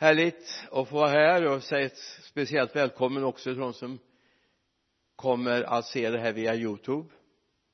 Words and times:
härligt 0.00 0.64
att 0.70 0.88
få 0.88 0.94
vara 0.94 1.08
här 1.08 1.46
och 1.46 1.62
säga 1.62 1.86
ett 1.86 1.98
speciellt 2.22 2.76
välkommen 2.76 3.24
också 3.24 3.50
till 3.50 3.60
de 3.60 3.72
som 3.72 3.98
kommer 5.16 5.62
att 5.62 5.86
se 5.86 6.10
det 6.10 6.18
här 6.18 6.32
via 6.32 6.54
youtube. 6.54 7.08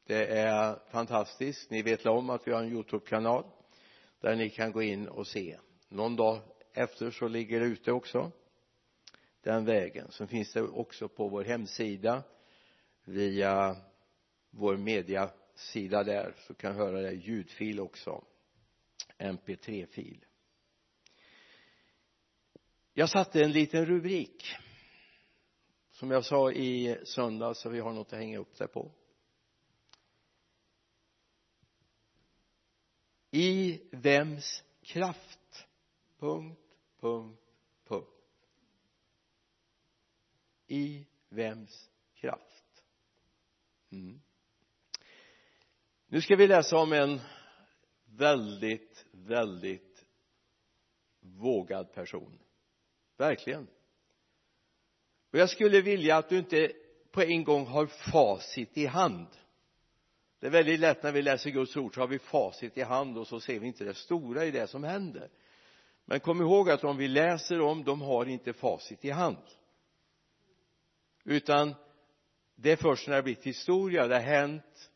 Det 0.06 0.26
är 0.26 0.78
fantastiskt. 0.90 1.70
Ni 1.70 1.82
vet 1.82 2.06
om 2.06 2.30
att 2.30 2.48
vi 2.48 2.52
har 2.52 2.62
en 2.62 2.72
youtube-kanal 2.72 3.44
där 4.20 4.36
ni 4.36 4.50
kan 4.50 4.72
gå 4.72 4.82
in 4.82 5.08
och 5.08 5.26
se. 5.26 5.58
Någon 5.88 6.16
dag 6.16 6.40
efter 6.72 7.10
så 7.10 7.28
ligger 7.28 7.60
det 7.60 7.66
ute 7.66 7.92
också 7.92 8.32
den 9.42 9.64
vägen. 9.64 10.06
Så 10.10 10.26
finns 10.26 10.52
det 10.52 10.62
också 10.62 11.08
på 11.08 11.28
vår 11.28 11.44
hemsida 11.44 12.22
via 13.04 13.76
vår 14.50 14.76
mediasida 14.76 16.04
där 16.04 16.34
så 16.46 16.54
kan 16.54 16.74
höra 16.74 17.00
det. 17.00 17.12
Ljudfil 17.12 17.80
också. 17.80 18.24
Mp3-fil 19.18 20.25
jag 22.98 23.10
satte 23.10 23.42
en 23.42 23.52
liten 23.52 23.86
rubrik 23.86 24.44
som 25.90 26.10
jag 26.10 26.24
sa 26.24 26.52
i 26.52 26.98
söndags 27.04 27.60
så 27.60 27.68
vi 27.68 27.80
har 27.80 27.92
något 27.92 28.12
att 28.12 28.18
hänga 28.18 28.38
upp 28.38 28.58
det 28.58 28.66
på. 28.66 28.92
I 33.30 33.80
vems 33.90 34.64
kraft? 34.82 35.66
Punkt 36.18 36.60
punkt 37.00 37.40
punkt. 37.84 38.08
I 40.66 41.06
vems 41.28 41.90
kraft? 42.14 42.84
Mm. 43.90 44.20
nu 46.06 46.20
ska 46.20 46.36
vi 46.36 46.46
läsa 46.46 46.76
om 46.76 46.92
en 46.92 47.20
väldigt 48.04 49.06
väldigt 49.12 50.04
vågad 51.20 51.92
person 51.92 52.38
verkligen. 53.16 53.66
Och 55.32 55.38
jag 55.38 55.50
skulle 55.50 55.80
vilja 55.80 56.16
att 56.16 56.28
du 56.28 56.38
inte 56.38 56.72
på 57.10 57.22
en 57.22 57.44
gång 57.44 57.66
har 57.66 57.86
facit 57.86 58.78
i 58.78 58.86
hand. 58.86 59.26
Det 60.40 60.46
är 60.46 60.50
väldigt 60.50 60.80
lätt 60.80 61.02
när 61.02 61.12
vi 61.12 61.22
läser 61.22 61.50
Guds 61.50 61.76
ord 61.76 61.94
så 61.94 62.00
har 62.00 62.08
vi 62.08 62.18
facit 62.18 62.78
i 62.78 62.82
hand 62.82 63.18
och 63.18 63.26
så 63.26 63.40
ser 63.40 63.58
vi 63.58 63.66
inte 63.66 63.84
det 63.84 63.94
stora 63.94 64.44
i 64.44 64.50
det 64.50 64.66
som 64.66 64.84
händer. 64.84 65.30
Men 66.04 66.20
kom 66.20 66.40
ihåg 66.40 66.70
att 66.70 66.84
om 66.84 66.96
vi 66.96 67.08
läser 67.08 67.60
om 67.60 67.84
de 67.84 68.00
har 68.00 68.26
inte 68.26 68.52
facit 68.52 69.04
i 69.04 69.10
hand. 69.10 69.46
Utan 71.24 71.74
det 72.54 72.72
är 72.72 72.76
först 72.76 73.06
när 73.06 73.12
det 73.12 73.18
har 73.18 73.22
blivit 73.22 73.46
historia 73.46 74.06
det 74.06 74.14
har 74.14 74.22
hänt 74.22 74.90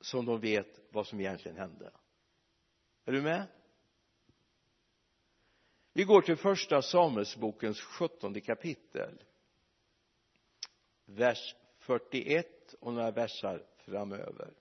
som 0.00 0.26
de 0.26 0.40
vet 0.40 0.80
vad 0.90 1.06
som 1.06 1.20
egentligen 1.20 1.56
hände. 1.56 1.90
Är 3.04 3.12
du 3.12 3.22
med? 3.22 3.46
Vi 5.96 6.04
går 6.04 6.22
till 6.22 6.36
första 6.36 6.82
Samuelsbokens 6.82 7.80
sjuttonde 7.80 8.40
kapitel. 8.40 9.22
Vers 11.04 11.54
41 11.78 12.74
och 12.80 12.92
några 12.92 13.10
versar 13.10 13.66
framöver. 13.76 14.54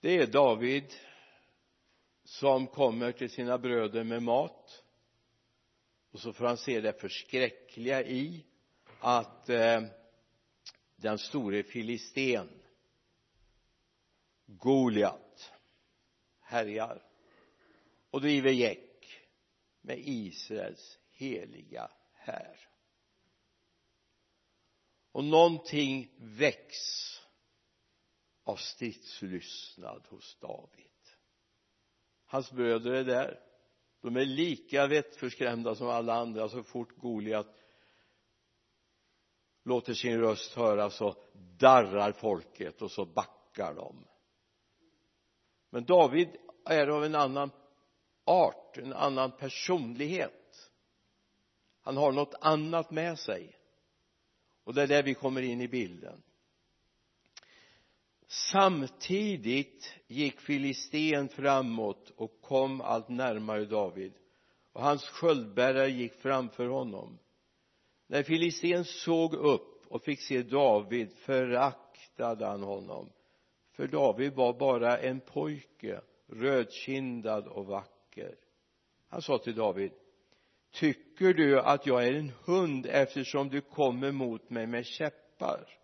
Det 0.00 0.16
är 0.16 0.26
David 0.26 0.94
som 2.24 2.66
kommer 2.66 3.12
till 3.12 3.30
sina 3.30 3.58
bröder 3.58 4.04
med 4.04 4.22
mat. 4.22 4.84
Och 6.10 6.20
så 6.20 6.32
får 6.32 6.46
han 6.46 6.56
se 6.56 6.80
det 6.80 7.00
förskräckliga 7.00 8.02
i 8.02 8.46
att 9.00 9.48
eh, 9.48 9.82
den 10.96 11.18
store 11.18 11.62
filisten 11.62 12.62
Goliat 14.46 15.52
härjar 16.40 17.07
och 18.10 18.20
driver 18.20 18.50
gäck 18.50 19.20
med 19.80 19.98
Israels 19.98 20.98
heliga 21.10 21.90
här. 22.12 22.68
Och 25.12 25.24
någonting 25.24 26.10
väcks 26.16 27.14
av 28.44 28.56
stridslystnad 28.56 30.06
hos 30.08 30.38
David. 30.40 30.84
Hans 32.26 32.52
bröder 32.52 32.92
är 32.92 33.04
där. 33.04 33.40
De 34.00 34.16
är 34.16 34.24
lika 34.24 34.86
vettförskrämda 34.86 35.74
som 35.74 35.88
alla 35.88 36.14
andra 36.14 36.48
så 36.48 36.62
fort 36.62 36.96
Goliat 36.96 37.54
låter 39.64 39.94
sin 39.94 40.20
röst 40.20 40.54
höras 40.54 40.96
så 40.96 41.16
darrar 41.58 42.12
folket 42.12 42.82
och 42.82 42.90
så 42.90 43.04
backar 43.04 43.74
de. 43.74 44.06
Men 45.70 45.84
David 45.84 46.28
är 46.64 46.86
av 46.86 47.04
en 47.04 47.14
annan 47.14 47.50
art, 48.28 48.78
en 48.78 48.92
annan 48.92 49.32
personlighet. 49.32 50.70
Han 51.80 51.96
har 51.96 52.12
något 52.12 52.34
annat 52.40 52.90
med 52.90 53.18
sig. 53.18 53.56
Och 54.64 54.74
det 54.74 54.82
är 54.82 54.86
där 54.86 55.02
vi 55.02 55.14
kommer 55.14 55.42
in 55.42 55.60
i 55.60 55.68
bilden. 55.68 56.22
Samtidigt 58.26 59.94
gick 60.06 60.40
filisten 60.40 61.28
framåt 61.28 62.12
och 62.16 62.40
kom 62.40 62.80
allt 62.80 63.08
närmare 63.08 63.64
David. 63.64 64.12
Och 64.72 64.82
hans 64.82 65.04
sköldbärare 65.04 65.90
gick 65.90 66.14
framför 66.14 66.66
honom. 66.66 67.18
När 68.06 68.22
filisten 68.22 68.84
såg 68.84 69.34
upp 69.34 69.86
och 69.86 70.02
fick 70.02 70.20
se 70.20 70.42
David 70.42 71.12
föraktade 71.12 72.46
han 72.46 72.62
honom. 72.62 73.12
För 73.72 73.86
David 73.86 74.32
var 74.32 74.52
bara 74.52 74.98
en 74.98 75.20
pojke 75.20 76.00
rödkindad 76.26 77.46
och 77.46 77.66
vacker 77.66 77.97
han 79.08 79.22
sa 79.22 79.38
till 79.38 79.54
David 79.54 79.92
tycker 80.72 81.34
du 81.34 81.60
att 81.60 81.86
jag 81.86 82.06
är 82.06 82.12
en 82.12 82.32
hund 82.44 82.86
eftersom 82.86 83.48
du 83.48 83.60
kommer 83.60 84.12
mot 84.12 84.50
mig 84.50 84.66
med 84.66 84.86
käppar? 84.86 85.78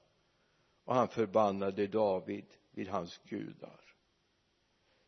Och 0.84 0.94
han 0.94 1.09
förbannade 1.09 1.87
David 1.87 2.47
vid 2.71 2.89
hans 2.89 3.21
gudar. 3.28 3.81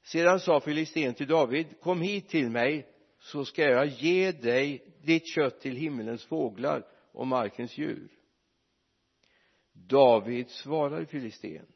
Sedan 0.03 0.41
sa 0.41 0.61
filisten 0.61 1.15
till 1.15 1.29
David 1.29 1.81
kom 1.81 2.01
hit 2.01 2.29
till 2.29 2.51
mig 2.51 2.87
så 3.19 3.45
ska 3.45 3.63
jag 3.63 3.87
ge 3.87 4.33
dig 4.33 4.95
ditt 5.03 5.27
kött 5.35 5.61
till 5.61 5.77
himmelens 5.77 6.25
fåglar 6.25 6.87
och 7.13 7.27
markens 7.27 7.79
djur. 7.79 8.09
David 9.73 10.51
svarade 10.51 11.07
filisten 11.07 11.67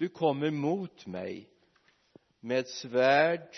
du 0.00 0.08
kommer 0.08 0.50
mot 0.50 1.06
mig 1.06 1.48
med 2.40 2.66
svärd 2.66 3.56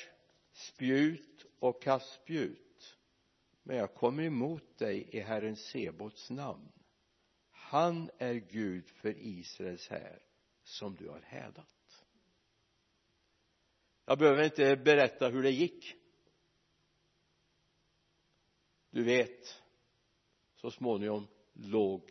spjut 0.52 1.46
och 1.58 1.82
kastspjut 1.82 2.62
men 3.62 3.76
jag 3.76 3.94
kommer 3.94 4.22
emot 4.22 4.78
dig 4.78 5.08
i 5.10 5.20
Herren 5.20 5.56
Sebots 5.56 6.30
namn. 6.30 6.72
Han 7.50 8.10
är 8.18 8.34
Gud 8.34 8.90
för 8.90 9.14
Israels 9.18 9.88
här 9.88 10.22
som 10.62 10.94
du 10.96 11.08
har 11.08 11.20
hädat. 11.20 12.04
Jag 14.04 14.18
behöver 14.18 14.44
inte 14.44 14.76
berätta 14.76 15.28
hur 15.28 15.42
det 15.42 15.50
gick. 15.50 15.94
Du 18.90 19.04
vet 19.04 19.62
så 20.54 20.70
småningom 20.70 21.26
låg 21.52 22.10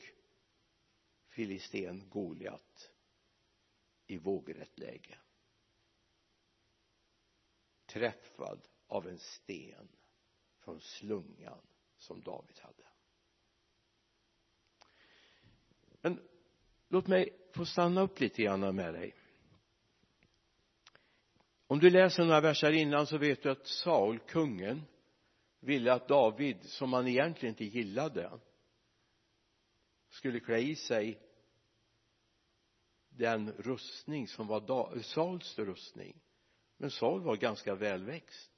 filisten 1.28 2.09
Goliat 2.09 2.91
i 4.08 4.18
vågrätt 4.18 4.79
läge 4.79 5.18
träffad 7.94 8.68
av 8.88 9.07
en 9.07 9.19
sten 9.19 9.88
från 10.59 10.81
slungan 10.81 11.62
som 11.97 12.22
David 12.22 12.59
hade. 12.59 12.84
Men 16.02 16.29
låt 16.88 17.07
mig 17.07 17.29
få 17.53 17.66
stanna 17.66 18.02
upp 18.02 18.19
lite 18.19 18.44
grann 18.44 18.75
med 18.75 18.94
dig. 18.94 19.16
Om 21.68 21.79
du 21.79 21.90
läser 21.90 22.24
några 22.24 22.41
verser 22.41 22.72
innan 22.72 23.07
så 23.07 23.18
vet 23.18 23.44
du 23.44 23.52
att 23.52 23.68
Saul, 23.68 24.19
kungen 24.19 24.82
ville 25.59 25.94
att 25.94 26.08
David, 26.08 26.58
som 26.64 26.94
han 26.94 27.08
egentligen 27.08 27.53
inte 27.53 27.66
gillade 27.66 28.40
skulle 30.09 30.40
klä 30.40 30.58
i 30.58 30.76
sig 30.76 31.20
den 33.09 33.52
rustning 33.52 34.28
som 34.28 34.47
var 34.47 35.02
Sauls 35.02 35.59
rustning 35.59 36.22
men 36.81 36.91
Saul 36.91 37.22
var 37.22 37.35
ganska 37.35 37.75
välväxt. 37.75 38.51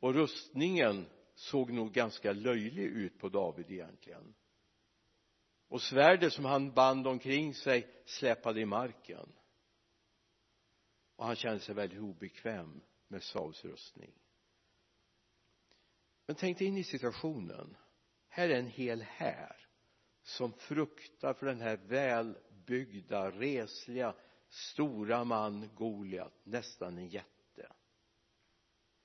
Och 0.00 0.14
rustningen 0.14 1.06
såg 1.34 1.70
nog 1.72 1.92
ganska 1.92 2.32
löjlig 2.32 2.84
ut 2.84 3.18
på 3.18 3.28
David 3.28 3.70
egentligen. 3.70 4.34
Och 5.68 5.82
svärdet 5.82 6.32
som 6.32 6.44
han 6.44 6.72
band 6.72 7.06
omkring 7.06 7.54
sig 7.54 8.02
släpade 8.04 8.60
i 8.60 8.64
marken. 8.64 9.32
Och 11.16 11.26
han 11.26 11.36
kände 11.36 11.60
sig 11.60 11.74
väldigt 11.74 12.00
obekväm 12.00 12.80
med 13.08 13.22
Sauls 13.22 13.64
rustning. 13.64 14.12
Men 16.26 16.36
tänk 16.36 16.58
dig 16.58 16.66
in 16.68 16.76
i 16.76 16.84
situationen. 16.84 17.76
Här 18.28 18.48
är 18.48 18.58
en 18.58 18.70
hel 18.70 19.02
här 19.02 19.68
som 20.22 20.52
fruktar 20.52 21.34
för 21.34 21.46
den 21.46 21.60
här 21.60 21.76
välbyggda, 21.76 23.30
resliga, 23.30 24.14
stora 24.48 25.24
man 25.24 25.70
Goliat, 25.74 26.32
nästan 26.44 26.98
en 26.98 27.08
jätte. 27.08 27.72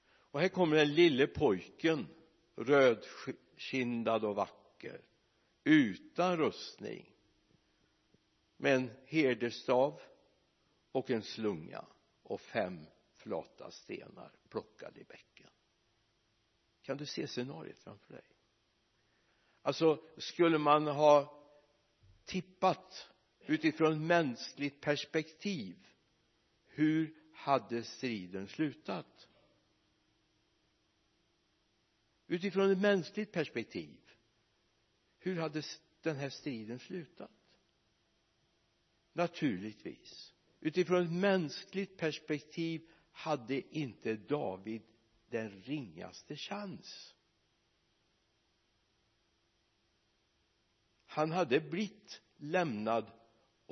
Och 0.04 0.40
här 0.40 0.50
kommer 0.50 0.78
den 0.78 0.94
lille 0.94 1.28
pojken 1.28 2.08
rödkindad 2.56 4.26
och 4.26 4.36
vacker 4.36 5.02
utan 5.64 6.38
rustning 6.38 7.16
med 8.58 8.76
en 8.76 8.92
herdestav 9.06 10.02
och 10.92 11.10
en 11.10 11.24
slunga 11.24 11.86
och 12.24 12.42
fem 12.42 12.86
flata 13.14 13.72
stenar 13.72 14.32
plockade 14.50 15.00
i 15.00 15.04
bäcken. 15.04 15.50
Kan 16.82 16.98
du 16.98 17.06
se 17.06 17.28
scenariet 17.28 17.80
framför 17.80 18.14
dig? 18.14 18.24
Alltså 19.62 20.04
skulle 20.18 20.58
man 20.58 20.88
ha 20.88 21.42
tippat 22.26 23.11
utifrån 23.46 24.08
mänskligt 24.08 24.82
perspektiv 24.82 25.88
hur 26.68 27.16
hade 27.34 27.84
striden 27.84 28.48
slutat? 28.48 29.28
Utifrån 32.28 32.72
ett 32.72 32.78
mänskligt 32.78 33.32
perspektiv 33.32 33.98
hur 35.20 35.40
hade 35.40 35.64
den 36.02 36.16
här 36.16 36.30
striden 36.30 36.80
slutat? 36.80 37.32
Naturligtvis. 39.14 40.34
Utifrån 40.60 41.04
ett 41.06 41.12
mänskligt 41.12 41.98
perspektiv 41.98 42.90
hade 43.12 43.78
inte 43.78 44.16
David 44.16 44.82
den 45.30 45.62
ringaste 45.62 46.36
chans. 46.36 47.16
Han 51.06 51.32
hade 51.32 51.60
blivit 51.60 52.22
lämnad 52.38 53.12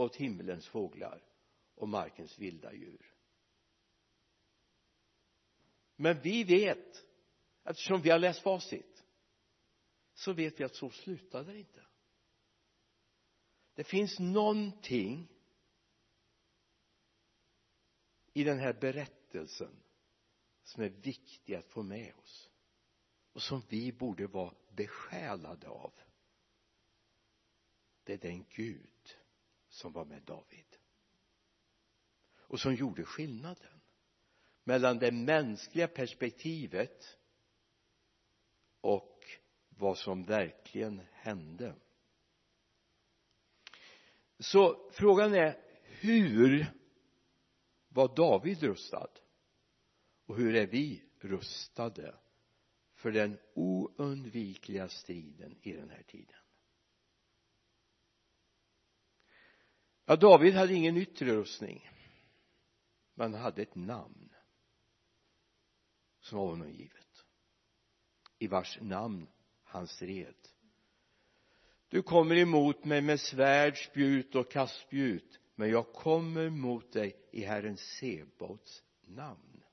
åt 0.03 0.15
himmelens 0.15 0.67
fåglar 0.67 1.23
och 1.75 1.89
markens 1.89 2.39
vilda 2.39 2.73
djur. 2.73 3.13
Men 5.95 6.21
vi 6.21 6.43
vet 6.43 7.05
eftersom 7.63 8.01
vi 8.01 8.09
har 8.09 8.19
läst 8.19 8.41
facit 8.41 9.05
så 10.13 10.33
vet 10.33 10.59
vi 10.59 10.63
att 10.63 10.75
så 10.75 10.89
slutade 10.89 11.51
det 11.51 11.59
inte. 11.59 11.85
Det 13.73 13.83
finns 13.83 14.19
någonting 14.19 15.27
i 18.33 18.43
den 18.43 18.59
här 18.59 18.73
berättelsen 18.73 19.83
som 20.63 20.83
är 20.83 20.89
viktig 20.89 21.55
att 21.55 21.67
få 21.67 21.83
med 21.83 22.15
oss 22.15 22.49
och 23.33 23.41
som 23.41 23.61
vi 23.69 23.91
borde 23.91 24.27
vara 24.27 24.53
besjälade 24.69 25.67
av. 25.67 25.93
Det 28.03 28.13
är 28.13 28.17
den 28.17 28.45
Gud 28.49 28.98
som 29.69 29.91
var 29.91 30.05
med 30.05 30.23
David. 30.23 30.65
Och 32.37 32.59
som 32.59 32.75
gjorde 32.75 33.03
skillnaden 33.03 33.81
mellan 34.63 34.99
det 34.99 35.11
mänskliga 35.11 35.87
perspektivet 35.87 37.17
och 38.81 39.23
vad 39.69 39.97
som 39.97 40.23
verkligen 40.23 41.01
hände. 41.11 41.75
Så 44.39 44.89
frågan 44.91 45.33
är 45.33 45.61
hur 45.83 46.65
var 47.87 48.15
David 48.15 48.63
rustad? 48.63 49.09
Och 50.25 50.37
hur 50.37 50.55
är 50.55 50.67
vi 50.67 51.03
rustade 51.19 52.15
för 52.93 53.11
den 53.11 53.37
oundvikliga 53.53 54.89
striden 54.89 55.57
i 55.61 55.71
den 55.71 55.89
här 55.89 56.03
tiden? 56.03 56.39
Ja 60.09 60.15
David 60.15 60.53
hade 60.53 60.73
ingen 60.73 60.97
yttre 60.97 61.35
rustning 61.35 61.89
men 63.13 63.33
han 63.33 63.41
hade 63.41 63.61
ett 63.61 63.75
namn 63.75 64.29
som 66.19 66.37
var 66.37 66.47
honom 66.47 66.71
givet 66.71 67.25
i 68.39 68.47
vars 68.47 68.77
namn 68.81 69.27
han 69.63 69.87
stred. 69.87 70.35
Du 71.87 72.01
kommer 72.01 72.35
emot 72.35 72.85
mig 72.85 73.01
med 73.01 73.19
svärd, 73.19 73.77
spjut 73.77 74.35
och 74.35 74.51
kastspjut 74.51 75.39
men 75.55 75.69
jag 75.69 75.93
kommer 75.93 76.49
mot 76.49 76.93
dig 76.93 77.15
i 77.31 77.43
Herren 77.43 77.77
Sebaots 77.77 78.83
namn. 79.01 79.63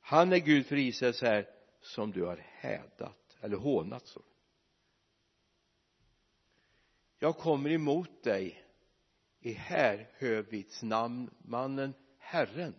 Han 0.00 0.32
är 0.32 0.38
Gud 0.38 0.66
för 0.66 0.76
Israels 0.76 1.22
här 1.22 1.48
som 1.80 2.10
du 2.10 2.24
har 2.24 2.36
hädat 2.36 3.38
eller 3.40 3.56
hånat 3.56 4.06
så 4.06 4.22
jag 7.22 7.36
kommer 7.36 7.70
emot 7.70 8.22
dig 8.22 8.64
i 9.40 9.52
Härhövits 9.52 10.82
namn 10.82 11.30
mannen 11.38 11.94
Herren. 12.18 12.74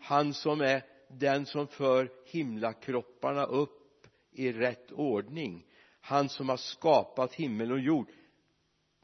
Han 0.00 0.34
som 0.34 0.60
är 0.60 0.84
den 1.08 1.46
som 1.46 1.68
för 1.68 2.12
himlakropparna 2.26 3.44
upp 3.44 4.06
i 4.30 4.52
rätt 4.52 4.92
ordning. 4.92 5.66
Han 6.00 6.28
som 6.28 6.48
har 6.48 6.56
skapat 6.56 7.34
himmel 7.34 7.72
och 7.72 7.80
jord. 7.80 8.08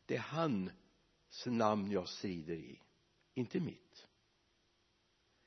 Det 0.06 0.16
är 0.16 0.20
hans 0.20 1.46
namn 1.46 1.90
jag 1.90 2.08
strider 2.08 2.54
i 2.54 2.80
inte 3.34 3.60
mitt. 3.60 4.06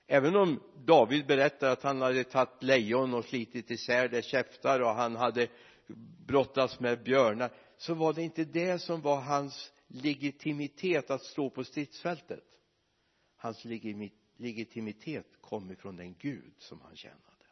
Även 0.07 0.35
om 0.35 0.63
David 0.75 1.27
berättar 1.27 1.69
att 1.69 1.83
han 1.83 2.01
hade 2.01 2.23
tagit 2.23 2.63
lejon 2.63 3.13
och 3.13 3.25
slitit 3.25 3.71
isär 3.71 4.07
dess 4.07 4.25
käftar 4.25 4.79
och 4.79 4.95
han 4.95 5.15
hade 5.15 5.47
brottats 6.25 6.79
med 6.79 7.03
björnar 7.03 7.51
så 7.81 7.93
var 7.93 8.13
det 8.13 8.23
inte 8.23 8.45
det 8.45 8.79
som 8.79 9.01
var 9.01 9.21
hans 9.21 9.73
legitimitet 9.87 11.11
att 11.11 11.23
stå 11.23 11.49
på 11.49 11.63
stridsfältet. 11.63 12.43
Hans 13.35 13.65
legitimitet 14.37 15.41
kom 15.41 15.71
ifrån 15.71 15.95
den 15.95 16.15
Gud 16.19 16.53
som 16.57 16.81
han 16.81 16.95
tjänade. 16.95 17.45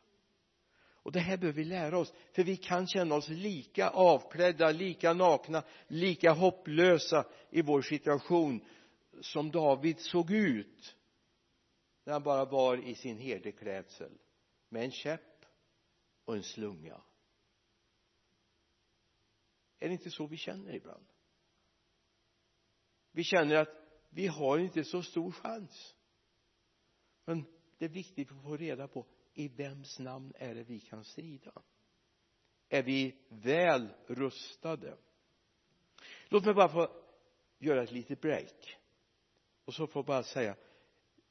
Och 0.81 1.11
det 1.11 1.19
här 1.19 1.37
behöver 1.37 1.57
vi 1.57 1.63
lära 1.63 1.97
oss 1.97 2.13
för 2.31 2.43
vi 2.43 2.57
kan 2.57 2.87
känna 2.87 3.15
oss 3.15 3.29
lika 3.29 3.89
avklädda, 3.89 4.71
lika 4.71 5.13
nakna, 5.13 5.63
lika 5.87 6.31
hopplösa 6.31 7.25
i 7.49 7.61
vår 7.61 7.81
situation 7.81 8.61
som 9.21 9.51
David 9.51 9.99
såg 9.99 10.31
ut 10.31 10.95
när 12.03 12.13
han 12.13 12.23
bara 12.23 12.45
var 12.45 12.77
i 12.77 12.95
sin 12.95 13.17
herdeklädsel 13.17 14.11
med 14.69 14.83
en 14.83 14.91
käpp 14.91 15.45
och 16.25 16.35
en 16.35 16.43
slunga 16.43 17.01
är 19.79 19.87
det 19.87 19.93
inte 19.93 20.11
så 20.11 20.27
vi 20.27 20.37
känner 20.37 20.75
ibland? 20.75 21.05
Vi 23.11 23.23
känner 23.23 23.55
att 23.55 23.69
vi 24.09 24.27
har 24.27 24.57
inte 24.57 24.83
så 24.83 25.03
stor 25.03 25.31
chans. 25.31 25.95
Men 27.25 27.45
det 27.77 27.85
är 27.85 27.89
viktigt 27.89 28.31
att 28.31 28.43
få 28.43 28.57
reda 28.57 28.87
på 28.87 29.05
i 29.33 29.47
vems 29.47 29.99
namn 29.99 30.33
är 30.35 30.55
det 30.55 30.63
vi 30.63 30.79
kan 30.79 31.03
strida? 31.03 31.61
Är 32.69 32.83
vi 32.83 33.15
väl 33.29 33.87
rustade? 34.07 34.97
Låt 36.29 36.45
mig 36.45 36.53
bara 36.53 36.69
få 36.69 36.91
göra 37.57 37.83
ett 37.83 37.91
litet 37.91 38.21
break. 38.21 38.77
Och 39.65 39.73
så 39.73 39.87
får 39.87 39.99
jag 39.99 40.05
bara 40.05 40.23
säga 40.23 40.55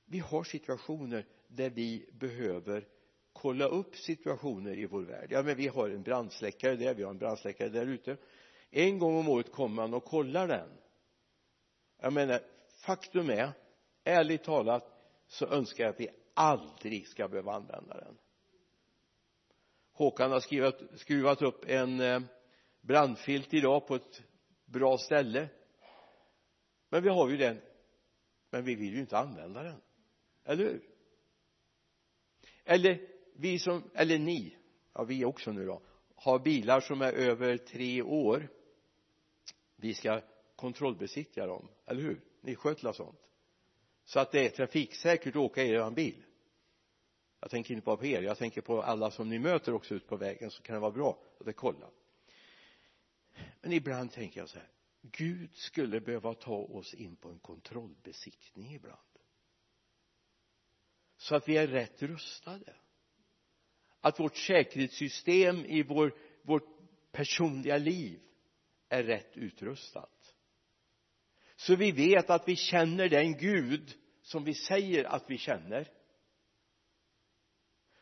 vi 0.04 0.18
har 0.18 0.44
situationer 0.44 1.26
där 1.48 1.70
vi 1.70 2.10
behöver 2.12 2.88
kolla 3.32 3.68
upp 3.68 3.96
situationer 3.96 4.78
i 4.78 4.86
vår 4.86 5.02
värld. 5.02 5.28
Ja 5.32 5.42
men 5.42 5.56
vi 5.56 5.68
har 5.68 5.90
en 5.90 6.02
brandsläckare 6.02 6.76
där 6.76 6.94
vi 6.94 7.02
har 7.02 7.10
en 7.10 7.18
brandsläckare 7.18 7.68
där 7.68 7.86
ute 7.86 8.16
en 8.70 8.98
gång 8.98 9.18
om 9.18 9.28
året 9.28 9.52
kommer 9.52 9.74
man 9.74 9.94
och 9.94 10.04
kollar 10.04 10.48
den. 10.48 10.68
Jag 12.00 12.12
menar 12.12 12.40
faktum 12.86 13.30
är 13.30 13.52
ärligt 14.04 14.44
talat 14.44 14.84
så 15.26 15.46
önskar 15.46 15.84
jag 15.84 15.90
att 15.90 16.00
vi 16.00 16.08
aldrig 16.34 17.08
ska 17.08 17.28
behöva 17.28 17.52
använda 17.52 18.00
den. 18.00 18.18
Håkan 19.92 20.30
har 20.30 20.40
skrivit, 20.40 20.74
skruvat 20.94 21.42
upp 21.42 21.64
en 21.68 22.00
eh, 22.00 22.20
brandfilt 22.80 23.54
idag 23.54 23.86
på 23.86 23.94
ett 23.94 24.22
bra 24.64 24.98
ställe. 24.98 25.48
Men 26.88 27.02
vi 27.02 27.08
har 27.08 27.28
ju 27.28 27.36
den. 27.36 27.60
Men 28.50 28.64
vi 28.64 28.74
vill 28.74 28.94
ju 28.94 29.00
inte 29.00 29.18
använda 29.18 29.62
den. 29.62 29.80
Eller 30.44 30.64
hur? 30.64 30.82
Eller 32.64 33.08
vi 33.36 33.58
som, 33.58 33.90
eller 33.94 34.18
ni. 34.18 34.56
Ja 34.92 35.04
vi 35.04 35.24
också 35.24 35.52
nu 35.52 35.66
då. 35.66 35.82
Har 36.14 36.38
bilar 36.38 36.80
som 36.80 37.02
är 37.02 37.12
över 37.12 37.56
tre 37.56 38.02
år 38.02 38.48
vi 39.80 39.94
ska 39.94 40.20
kontrollbesiktiga 40.56 41.46
dem, 41.46 41.68
eller 41.86 42.02
hur? 42.02 42.20
Ni 42.40 42.54
sköter 42.54 42.92
sånt. 42.92 43.20
Så 44.04 44.20
att 44.20 44.32
det 44.32 44.46
är 44.46 44.50
trafiksäkert 44.50 45.36
att 45.36 45.42
åka 45.42 45.62
i 45.62 45.70
er 45.70 45.90
bil. 45.90 46.24
Jag 47.40 47.50
tänker 47.50 47.74
inte 47.74 47.84
bara 47.84 47.96
på 47.96 48.06
er 48.06 48.22
jag 48.22 48.38
tänker 48.38 48.60
på 48.60 48.82
alla 48.82 49.10
som 49.10 49.28
ni 49.28 49.38
möter 49.38 49.74
också 49.74 49.94
ut 49.94 50.06
på 50.06 50.16
vägen 50.16 50.50
så 50.50 50.62
kan 50.62 50.74
det 50.74 50.80
vara 50.80 50.90
bra 50.90 51.18
att 51.46 51.56
kolla 51.56 51.90
men 53.60 53.72
ibland 53.72 54.12
tänker 54.12 54.40
jag 54.40 54.48
så 54.48 54.58
här 54.58 54.68
Gud 55.02 55.54
skulle 55.54 56.00
behöva 56.00 56.34
ta 56.34 56.56
oss 56.56 56.94
in 56.94 57.16
på 57.16 57.28
en 57.28 57.38
kontrollbesiktning 57.38 58.74
ibland. 58.74 58.98
Så 61.16 61.34
att 61.34 61.48
vi 61.48 61.56
är 61.56 61.66
rätt 61.66 62.02
rustade. 62.02 62.74
Att 64.00 64.20
vårt 64.20 64.36
säkerhetssystem 64.36 65.64
i 65.64 65.82
vår, 65.82 66.14
vårt 66.42 66.68
personliga 67.12 67.78
liv 67.78 68.20
är 68.88 69.02
rätt 69.02 69.36
utrustat. 69.36 70.34
Så 71.56 71.76
vi 71.76 71.92
vet 71.92 72.30
att 72.30 72.48
vi 72.48 72.56
känner 72.56 73.08
den 73.08 73.36
Gud 73.36 73.94
som 74.22 74.44
vi 74.44 74.54
säger 74.54 75.04
att 75.04 75.30
vi 75.30 75.38
känner. 75.38 75.90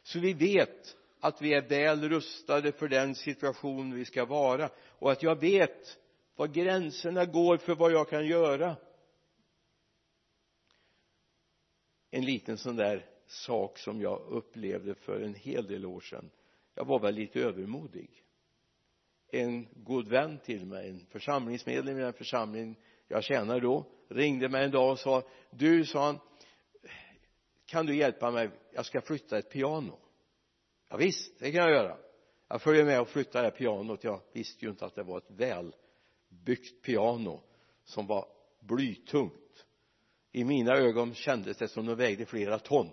Så 0.03 0.21
vi 0.21 0.33
vet 0.33 0.97
att 1.21 1.43
vi 1.43 1.55
är 1.55 1.69
väl 1.69 2.09
rustade 2.09 2.73
för 2.73 2.89
den 2.89 3.15
situation 3.15 3.95
vi 3.95 4.05
ska 4.05 4.25
vara 4.25 4.71
och 4.79 5.13
att 5.13 5.23
jag 5.23 5.41
vet 5.41 5.99
var 6.37 6.47
gränserna 6.47 7.25
går 7.25 7.57
för 7.57 7.75
vad 7.75 7.93
jag 7.93 8.09
kan 8.09 8.27
göra. 8.27 8.77
En 12.11 12.25
liten 12.25 12.59
sån 12.59 12.77
där 12.77 13.07
sak 13.27 13.79
som 13.79 14.01
jag 14.01 14.21
upplevde 14.21 14.95
för 14.95 15.21
en 15.21 15.35
hel 15.35 15.67
del 15.67 15.87
år 15.87 16.01
sedan. 16.01 16.31
Jag 16.75 16.85
var 16.85 17.01
väl 17.01 17.15
lite 17.15 17.41
övermodig 17.41 18.26
en 19.31 19.69
god 19.75 20.09
vän 20.09 20.39
till 20.39 20.67
mig 20.67 20.89
en 20.89 21.07
församlingsmedlem 21.07 21.99
i 21.99 22.01
den 22.01 22.13
församling 22.13 22.79
jag 23.09 23.25
tjänade 23.25 23.61
då 23.61 23.87
ringde 24.09 24.49
mig 24.49 24.65
en 24.65 24.71
dag 24.71 24.93
och 24.93 24.99
sa 24.99 25.23
du 25.51 25.85
sa 25.85 26.07
han 26.07 26.19
kan 27.67 27.87
du 27.87 27.97
hjälpa 27.97 28.31
mig? 28.31 28.51
Jag 28.73 28.87
ska 28.87 29.01
flytta 29.01 29.39
ett 29.39 29.51
piano. 29.51 29.99
Ja, 30.89 30.97
visst 30.97 31.39
det 31.39 31.53
kan 31.53 31.61
jag 31.61 31.71
göra. 31.71 31.97
Jag 32.49 32.63
följer 32.63 32.85
med 32.85 33.01
och 33.01 33.09
flyttar 33.09 33.43
det 33.43 33.49
här 33.49 33.57
pianot. 33.57 34.05
Jag 34.05 34.21
visste 34.33 34.65
ju 34.65 34.71
inte 34.71 34.87
att 34.87 34.95
det 34.95 35.03
var 35.03 35.19
ett 35.19 35.31
välbyggt 35.31 36.83
piano 36.83 37.43
som 37.85 38.07
var 38.07 38.29
blytungt. 38.61 39.67
I 40.33 40.45
mina 40.45 40.73
ögon 40.77 41.15
kändes 41.15 41.57
det 41.57 41.69
som 41.69 41.87
det 41.87 41.95
vägde 41.95 42.27
flera 42.27 42.59
ton. 42.59 42.91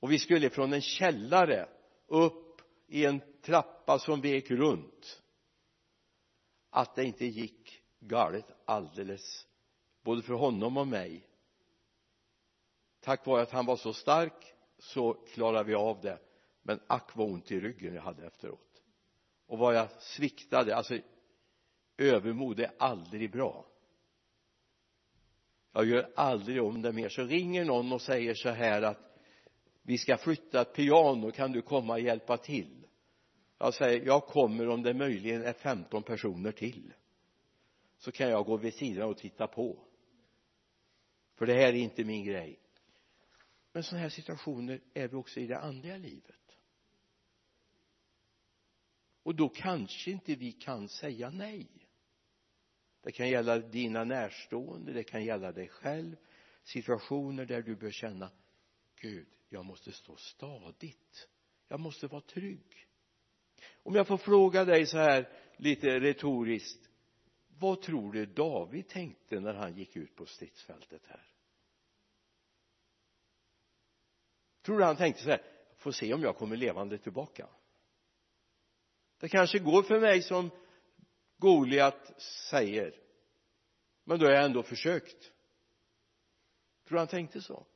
Och 0.00 0.12
vi 0.12 0.18
skulle 0.18 0.50
från 0.50 0.72
en 0.72 0.80
källare 0.80 1.68
upp 2.06 2.43
i 2.86 3.04
en 3.04 3.20
trappa 3.42 3.98
som 3.98 4.20
vek 4.20 4.50
runt 4.50 5.22
att 6.70 6.94
det 6.94 7.04
inte 7.04 7.26
gick 7.26 7.82
galet 7.98 8.46
alldeles 8.64 9.46
både 10.02 10.22
för 10.22 10.34
honom 10.34 10.76
och 10.76 10.88
mig. 10.88 11.28
Tack 13.00 13.26
vare 13.26 13.42
att 13.42 13.50
han 13.50 13.66
var 13.66 13.76
så 13.76 13.92
stark 13.92 14.54
så 14.78 15.14
klarade 15.14 15.64
vi 15.64 15.74
av 15.74 16.00
det 16.00 16.18
men 16.62 16.80
ack 16.86 17.16
vad 17.16 17.30
ont 17.30 17.52
i 17.52 17.60
ryggen 17.60 17.94
jag 17.94 18.02
hade 18.02 18.26
efteråt. 18.26 18.82
Och 19.46 19.58
vad 19.58 19.74
jag 19.74 19.90
sviktade 19.90 20.76
alltså 20.76 20.98
övermod 21.96 22.60
är 22.60 22.70
aldrig 22.78 23.30
bra. 23.30 23.66
Jag 25.72 25.84
gör 25.84 26.12
aldrig 26.16 26.62
om 26.62 26.82
det 26.82 26.92
mer. 26.92 27.08
Så 27.08 27.22
ringer 27.22 27.64
någon 27.64 27.92
och 27.92 28.02
säger 28.02 28.34
så 28.34 28.48
här 28.48 28.82
att 28.82 29.13
vi 29.86 29.98
ska 29.98 30.16
flytta 30.16 30.60
ett 30.60 30.74
piano 30.74 31.30
kan 31.30 31.52
du 31.52 31.62
komma 31.62 31.92
och 31.92 32.00
hjälpa 32.00 32.36
till? 32.36 32.86
Jag 33.58 33.74
säger 33.74 34.06
jag 34.06 34.26
kommer 34.26 34.68
om 34.68 34.82
det 34.82 34.94
möjligen 34.94 35.42
är 35.42 35.52
15 35.52 36.02
personer 36.02 36.52
till. 36.52 36.92
Så 37.98 38.12
kan 38.12 38.28
jag 38.28 38.46
gå 38.46 38.56
vid 38.56 38.74
sidan 38.74 39.08
och 39.08 39.16
titta 39.16 39.46
på. 39.46 39.78
För 41.34 41.46
det 41.46 41.54
här 41.54 41.68
är 41.68 41.72
inte 41.72 42.04
min 42.04 42.24
grej. 42.24 42.58
Men 43.72 43.82
sådana 43.82 44.02
här 44.02 44.08
situationer 44.08 44.80
är 44.94 45.08
vi 45.08 45.16
också 45.16 45.40
i 45.40 45.46
det 45.46 45.58
andliga 45.58 45.96
livet. 45.96 46.56
Och 49.22 49.34
då 49.34 49.48
kanske 49.48 50.10
inte 50.10 50.34
vi 50.34 50.52
kan 50.52 50.88
säga 50.88 51.30
nej. 51.30 51.68
Det 53.02 53.12
kan 53.12 53.28
gälla 53.28 53.58
dina 53.58 54.04
närstående 54.04 54.92
det 54.92 55.04
kan 55.04 55.24
gälla 55.24 55.52
dig 55.52 55.68
själv. 55.68 56.16
Situationer 56.62 57.46
där 57.46 57.62
du 57.62 57.76
bör 57.76 57.90
känna 57.90 58.30
Gud 58.96 59.26
jag 59.54 59.64
måste 59.64 59.92
stå 59.92 60.16
stadigt. 60.16 61.28
Jag 61.68 61.80
måste 61.80 62.06
vara 62.06 62.20
trygg. 62.20 62.88
Om 63.82 63.94
jag 63.94 64.06
får 64.06 64.16
fråga 64.16 64.64
dig 64.64 64.86
så 64.86 64.98
här 64.98 65.28
lite 65.56 66.00
retoriskt 66.00 66.88
vad 67.58 67.82
tror 67.82 68.12
du 68.12 68.26
David 68.26 68.88
tänkte 68.88 69.40
när 69.40 69.54
han 69.54 69.76
gick 69.76 69.96
ut 69.96 70.16
på 70.16 70.26
stridsfältet 70.26 71.06
här? 71.06 71.30
Tror 74.62 74.78
du 74.78 74.84
han 74.84 74.96
tänkte 74.96 75.22
så 75.22 75.30
här 75.30 75.42
får 75.76 75.92
se 75.92 76.14
om 76.14 76.22
jag 76.22 76.36
kommer 76.36 76.56
levande 76.56 76.98
tillbaka 76.98 77.48
det 79.18 79.28
kanske 79.28 79.58
går 79.58 79.82
för 79.82 80.00
mig 80.00 80.22
som 80.22 80.50
Goliat 81.36 82.22
säger 82.50 83.00
men 84.04 84.18
då 84.18 84.26
har 84.26 84.32
jag 84.32 84.44
ändå 84.44 84.62
försökt. 84.62 85.22
Tror 86.84 86.96
du 86.96 86.98
han 86.98 87.08
tänkte 87.08 87.42
så? 87.42 87.66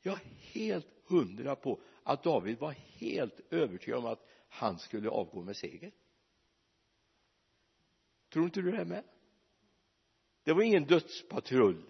Jag 0.00 0.14
är 0.14 0.24
helt 0.24 0.86
hundra 1.06 1.56
på 1.56 1.80
att 2.02 2.22
David 2.22 2.58
var 2.58 2.72
helt 2.72 3.40
övertygad 3.50 3.98
om 3.98 4.06
att 4.06 4.26
han 4.48 4.78
skulle 4.78 5.08
avgå 5.08 5.42
med 5.42 5.56
seger. 5.56 5.92
Tror 8.32 8.44
inte 8.44 8.60
du 8.60 8.70
det 8.70 8.84
med? 8.84 9.04
Det 10.42 10.52
var 10.52 10.62
ingen 10.62 10.84
dödspatrull. 10.84 11.82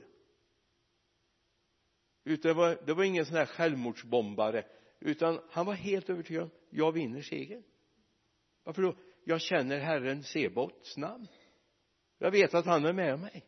Utan 2.25 2.49
det 2.49 2.55
var, 2.55 2.83
det 2.87 2.95
var 2.95 3.05
ingen 3.05 3.27
sån 3.27 3.37
här 3.37 3.47
självmordsbombare 3.47 4.65
utan 5.01 5.41
han 5.51 5.67
var 5.67 5.75
helt 5.75 6.11
övertygad 6.11 6.43
om 6.43 6.51
jag 6.71 6.93
vinner 6.93 7.23
segern. 7.23 7.63
Varför 8.65 8.83
då? 8.83 8.97
Jag 9.25 9.41
känner 9.41 9.79
Herren 9.79 10.23
Sebaots 10.23 10.97
namn. 10.97 11.29
Jag 12.19 12.31
vet 12.31 12.55
att 12.55 12.67
han 12.67 12.85
är 12.85 12.93
med 12.93 13.21
mig. 13.21 13.47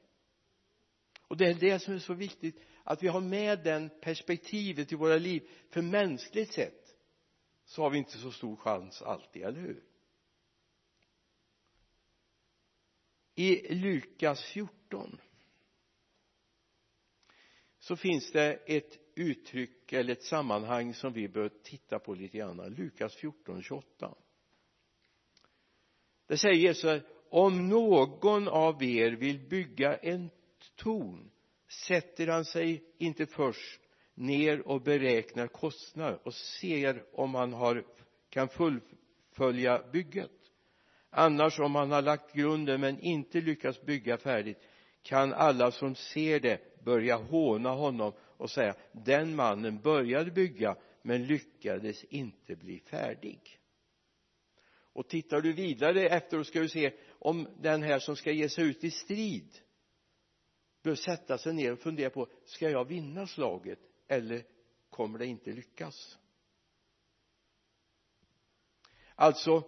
Och 1.29 1.37
det 1.37 1.47
är 1.47 1.55
det 1.55 1.79
som 1.79 1.95
är 1.95 1.99
så 1.99 2.15
viktigt 2.15 2.63
att 2.85 3.03
vi 3.03 3.09
har 3.09 3.21
med 3.21 3.65
den 3.65 3.91
perspektivet 4.01 4.93
i 4.93 4.97
våra 4.97 5.17
liv. 5.17 5.49
För 5.71 5.83
mänskligt 5.83 6.53
sett 6.53 6.97
så 7.65 7.83
har 7.83 7.91
vi 7.91 7.99
inte 7.99 8.19
så 8.19 8.33
stor 8.33 8.57
chans 8.57 9.03
alltid, 9.03 9.43
eller 9.43 9.61
hur? 9.61 9.85
I 13.35 13.75
Lukas 13.75 14.43
14 14.43 15.21
så 17.79 17.97
finns 17.97 18.33
det 18.33 18.55
ett 18.55 18.99
uttryck 19.15 19.93
eller 19.93 20.13
ett 20.13 20.23
sammanhang 20.23 20.95
som 20.95 21.13
vi 21.13 21.29
bör 21.29 21.49
titta 21.49 21.99
på 21.99 22.15
lite 22.15 22.39
grann. 22.39 22.75
Lukas 22.75 23.15
14, 23.15 23.63
28 23.63 24.15
det 26.31 26.39
säger 26.39 26.55
Jesus 26.55 27.03
om 27.29 27.69
någon 27.69 28.49
av 28.49 28.83
er 28.83 29.11
vill 29.11 29.49
bygga 29.49 29.97
en 29.97 30.31
torn 30.75 31.31
sätter 31.71 32.27
han 32.27 32.45
sig 32.45 32.85
inte 32.99 33.27
först 33.27 33.81
ner 34.15 34.69
och 34.69 34.83
beräknar 34.83 35.47
kostnader 35.47 36.19
och 36.23 36.35
ser 36.35 37.05
om 37.13 37.35
han 37.35 37.53
har 37.53 37.85
kan 38.29 38.49
fullfölja 38.49 39.83
bygget. 39.93 40.31
Annars 41.11 41.61
om 41.61 41.75
han 41.75 41.91
har 41.91 42.03
lagt 42.03 42.33
grunden 42.33 42.81
men 42.81 43.01
inte 43.01 43.41
lyckats 43.41 43.83
bygga 43.83 44.19
färdigt 44.19 44.59
kan 45.03 45.33
alla 45.33 45.71
som 45.71 45.95
ser 45.95 46.41
det 46.41 46.85
börja 46.85 47.17
håna 47.17 47.71
honom 47.71 48.13
och 48.19 48.51
säga 48.51 48.75
den 48.93 49.37
mannen 49.37 49.81
började 49.81 50.31
bygga 50.31 50.77
men 51.03 51.27
lyckades 51.27 52.05
inte 52.05 52.57
bli 52.57 52.81
färdig. 52.81 53.59
Och 54.93 55.09
tittar 55.09 55.41
du 55.41 55.53
vidare 55.53 56.09
efteråt 56.09 56.47
ska 56.47 56.61
du 56.61 56.69
se 56.69 56.93
om 57.09 57.49
den 57.61 57.83
här 57.83 57.99
som 57.99 58.17
ska 58.17 58.33
ge 58.33 58.49
sig 58.49 58.65
ut 58.65 58.85
i 58.85 58.91
strid 58.91 59.61
bör 60.83 60.95
sätta 60.95 61.39
sig 61.39 61.55
ner 61.55 61.73
och 61.73 61.79
fundera 61.79 62.11
på 62.11 62.29
ska 62.45 62.71
jag 62.71 62.85
vinna 62.85 63.27
slaget 63.27 63.79
eller 64.09 64.45
kommer 64.91 65.19
det 65.19 65.27
inte 65.27 65.53
lyckas? 65.53 66.19
Alltså 69.15 69.65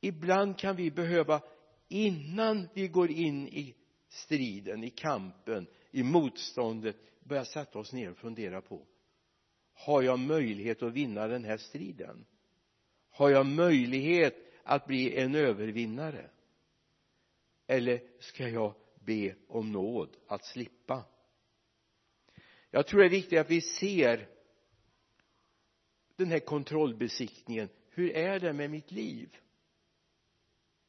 ibland 0.00 0.58
kan 0.58 0.76
vi 0.76 0.90
behöva 0.90 1.42
innan 1.88 2.68
vi 2.74 2.88
går 2.88 3.10
in 3.10 3.48
i 3.48 3.74
striden, 4.08 4.84
i 4.84 4.90
kampen, 4.90 5.66
i 5.90 6.02
motståndet 6.02 6.96
börja 7.20 7.44
sätta 7.44 7.78
oss 7.78 7.92
ner 7.92 8.10
och 8.10 8.16
fundera 8.16 8.60
på 8.62 8.86
har 9.80 10.02
jag 10.02 10.18
möjlighet 10.18 10.82
att 10.82 10.92
vinna 10.92 11.26
den 11.26 11.44
här 11.44 11.56
striden? 11.56 12.26
Har 13.10 13.30
jag 13.30 13.46
möjlighet 13.46 14.36
att 14.64 14.86
bli 14.86 15.16
en 15.16 15.34
övervinnare? 15.34 16.30
Eller 17.66 18.02
ska 18.20 18.48
jag 18.48 18.74
be 19.10 19.34
om 19.48 19.72
nåd 19.72 20.16
att 20.26 20.44
slippa. 20.44 21.04
Jag 22.70 22.86
tror 22.86 23.00
det 23.00 23.06
är 23.06 23.10
viktigt 23.10 23.38
att 23.38 23.50
vi 23.50 23.60
ser 23.60 24.28
den 26.16 26.30
här 26.30 26.38
kontrollbesiktningen. 26.38 27.68
Hur 27.90 28.10
är 28.10 28.40
det 28.40 28.52
med 28.52 28.70
mitt 28.70 28.90
liv? 28.90 29.36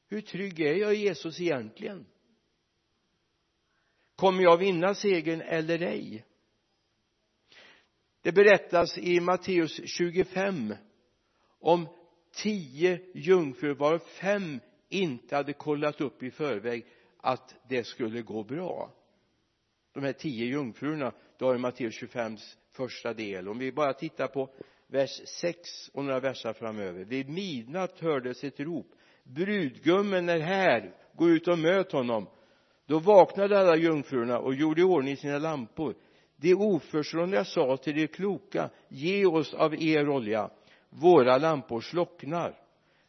Hur 0.07 0.21
trygg 0.21 0.59
är 0.59 0.73
jag 0.73 0.95
i 0.95 0.97
Jesus 0.97 1.41
egentligen? 1.41 2.05
Kommer 4.15 4.43
jag 4.43 4.57
vinna 4.57 4.95
segern 4.95 5.41
eller 5.41 5.81
ej? 5.81 6.25
Det 8.21 8.31
berättas 8.31 8.97
i 8.97 9.19
Matteus 9.19 9.89
25 9.89 10.75
om 11.59 11.87
tio 12.31 13.01
jungfrur 13.13 13.73
varav 13.73 13.99
fem 13.99 14.59
inte 14.89 15.35
hade 15.35 15.53
kollat 15.53 16.01
upp 16.01 16.23
i 16.23 16.31
förväg 16.31 16.85
att 17.21 17.55
det 17.67 17.83
skulle 17.83 18.21
gå 18.21 18.43
bra. 18.43 18.91
De 19.93 20.03
här 20.03 20.13
tio 20.13 20.45
jungfrurna 20.45 21.11
då 21.37 21.45
har 21.45 21.53
vi 21.53 21.59
Matteus 21.59 21.95
25 21.95 22.37
första 22.71 23.13
del. 23.13 23.49
Om 23.49 23.59
vi 23.59 23.71
bara 23.71 23.93
tittar 23.93 24.27
på 24.27 24.49
vers 24.87 25.21
6 25.25 25.89
och 25.93 26.05
några 26.05 26.19
versar 26.19 26.53
framöver. 26.53 27.05
Vid 27.05 27.29
midnatt 27.29 27.99
hördes 27.99 28.43
ett 28.43 28.59
rop. 28.59 28.87
Brudgummen 29.23 30.29
är 30.29 30.39
här. 30.39 30.95
Gå 31.13 31.29
ut 31.29 31.47
och 31.47 31.59
möt 31.59 31.91
honom. 31.91 32.27
Då 32.85 32.99
vaknade 32.99 33.59
alla 33.59 33.75
jungfrurna 33.75 34.39
och 34.39 34.55
gjorde 34.55 34.81
i 34.81 34.83
ordning 34.83 35.17
sina 35.17 35.37
lampor. 35.37 35.95
De 36.35 36.55
oförståndiga 36.55 37.45
sa 37.45 37.77
till 37.77 37.95
de 37.95 38.07
kloka 38.07 38.69
ge 38.87 39.25
oss 39.25 39.53
av 39.53 39.83
er 39.83 40.09
olja. 40.09 40.49
Våra 40.89 41.37
lampor 41.37 41.81
slocknar. 41.81 42.57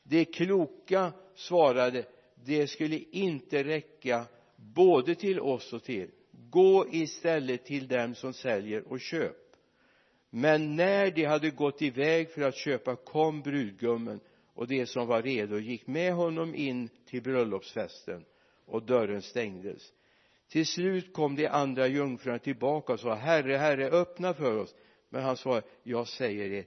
De 0.02 0.24
kloka 0.24 1.12
svarade 1.34 2.04
det 2.44 2.66
skulle 2.66 2.96
inte 3.10 3.64
räcka 3.64 4.26
både 4.56 5.14
till 5.14 5.40
oss 5.40 5.72
och 5.72 5.82
till. 5.82 6.00
Er 6.00 6.10
gå 6.50 6.86
istället 6.90 7.64
till 7.64 7.88
dem 7.88 8.14
som 8.14 8.32
säljer 8.32 8.88
och 8.88 9.00
köp. 9.00 9.36
Men 10.30 10.76
när 10.76 11.10
de 11.10 11.24
hade 11.24 11.50
gått 11.50 11.82
iväg 11.82 12.30
för 12.30 12.42
att 12.42 12.56
köpa 12.56 12.96
kom 12.96 13.42
brudgummen 13.42 14.20
och 14.54 14.66
de 14.66 14.86
som 14.86 15.06
var 15.06 15.22
redo 15.22 15.58
gick 15.58 15.86
med 15.86 16.14
honom 16.14 16.54
in 16.54 16.88
till 17.06 17.22
bröllopsfesten 17.22 18.24
och 18.64 18.82
dörren 18.82 19.22
stängdes. 19.22 19.92
Till 20.48 20.66
slut 20.66 21.12
kom 21.12 21.36
de 21.36 21.46
andra 21.46 21.86
jungfrurna 21.86 22.38
tillbaka 22.38 22.92
och 22.92 23.00
sa 23.00 23.14
herre 23.14 23.56
herre 23.56 23.90
öppna 23.90 24.34
för 24.34 24.56
oss. 24.56 24.74
Men 25.08 25.22
han 25.22 25.36
svarade 25.36 25.66
jag 25.82 26.08
säger 26.08 26.50
er 26.50 26.66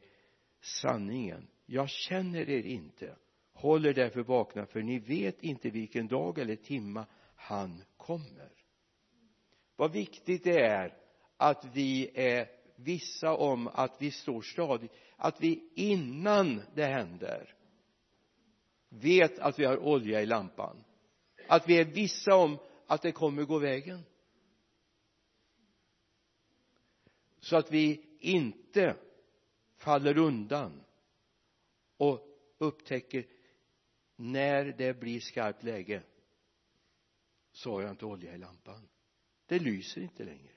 sanningen. 0.61 1.47
Jag 1.65 1.89
känner 1.89 2.49
er 2.49 2.65
inte 2.65 3.15
håll 3.55 3.85
er 3.85 3.93
därför 3.93 4.23
vakna 4.23 4.65
för 4.65 4.81
ni 4.81 4.99
vet 4.99 5.43
inte 5.43 5.69
vilken 5.69 6.07
dag 6.07 6.37
eller 6.37 6.55
timma 6.55 7.05
han 7.35 7.83
kommer. 7.97 8.51
Vad 9.75 9.91
viktigt 9.91 10.43
det 10.43 10.59
är 10.59 10.97
att 11.37 11.65
vi 11.73 12.11
är 12.13 12.49
vissa 12.75 13.35
om 13.35 13.67
att 13.67 14.01
vi 14.01 14.11
står 14.11 14.41
stadigt 14.41 14.91
att 15.17 15.41
vi 15.41 15.69
innan 15.75 16.61
det 16.75 16.85
händer 16.85 17.55
vet 18.89 19.39
att 19.39 19.59
vi 19.59 19.65
har 19.65 19.77
olja 19.77 20.21
i 20.21 20.25
lampan. 20.25 20.83
Att 21.47 21.69
vi 21.69 21.79
är 21.79 21.85
vissa 21.85 22.35
om 22.35 22.57
att 22.87 23.01
det 23.01 23.11
kommer 23.11 23.43
gå 23.43 23.59
vägen. 23.59 24.03
Så 27.39 27.57
att 27.57 27.71
vi 27.71 28.05
inte 28.19 28.95
faller 29.77 30.17
undan 30.17 30.83
och 31.97 32.27
upptäcker 32.57 33.25
när 34.15 34.65
det 34.65 34.99
blir 34.99 35.19
skarpt 35.19 35.63
läge 35.63 36.03
så 37.51 37.71
har 37.71 37.81
jag 37.81 37.91
inte 37.91 38.05
olja 38.05 38.35
i 38.35 38.37
lampan. 38.37 38.87
Det 39.45 39.59
lyser 39.59 40.01
inte 40.01 40.23
längre. 40.23 40.51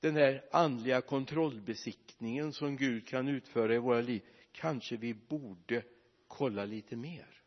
Den 0.00 0.16
här 0.16 0.44
andliga 0.52 1.00
kontrollbesiktningen 1.00 2.52
som 2.52 2.76
Gud 2.76 3.06
kan 3.06 3.28
utföra 3.28 3.74
i 3.74 3.78
våra 3.78 4.00
liv 4.00 4.22
kanske 4.52 4.96
vi 4.96 5.14
borde 5.14 5.82
kolla 6.28 6.64
lite 6.64 6.96
mer. 6.96 7.42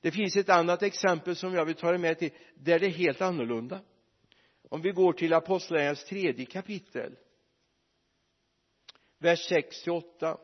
Det 0.00 0.10
finns 0.10 0.36
ett 0.36 0.48
annat 0.48 0.82
exempel 0.82 1.36
som 1.36 1.54
jag 1.54 1.64
vill 1.64 1.74
ta 1.74 1.94
er 1.94 1.98
med 1.98 2.18
till 2.18 2.30
där 2.54 2.78
det 2.78 2.86
är 2.86 2.90
helt 2.90 3.20
annorlunda. 3.20 3.80
Om 4.68 4.82
vi 4.82 4.90
går 4.90 5.12
till 5.12 5.32
apostlagärningarnas 5.32 6.04
tredje 6.04 6.46
kapitel 6.46 7.16
vers 9.18 9.48
6 9.48 9.82
till 9.82 9.92
8 9.92 10.38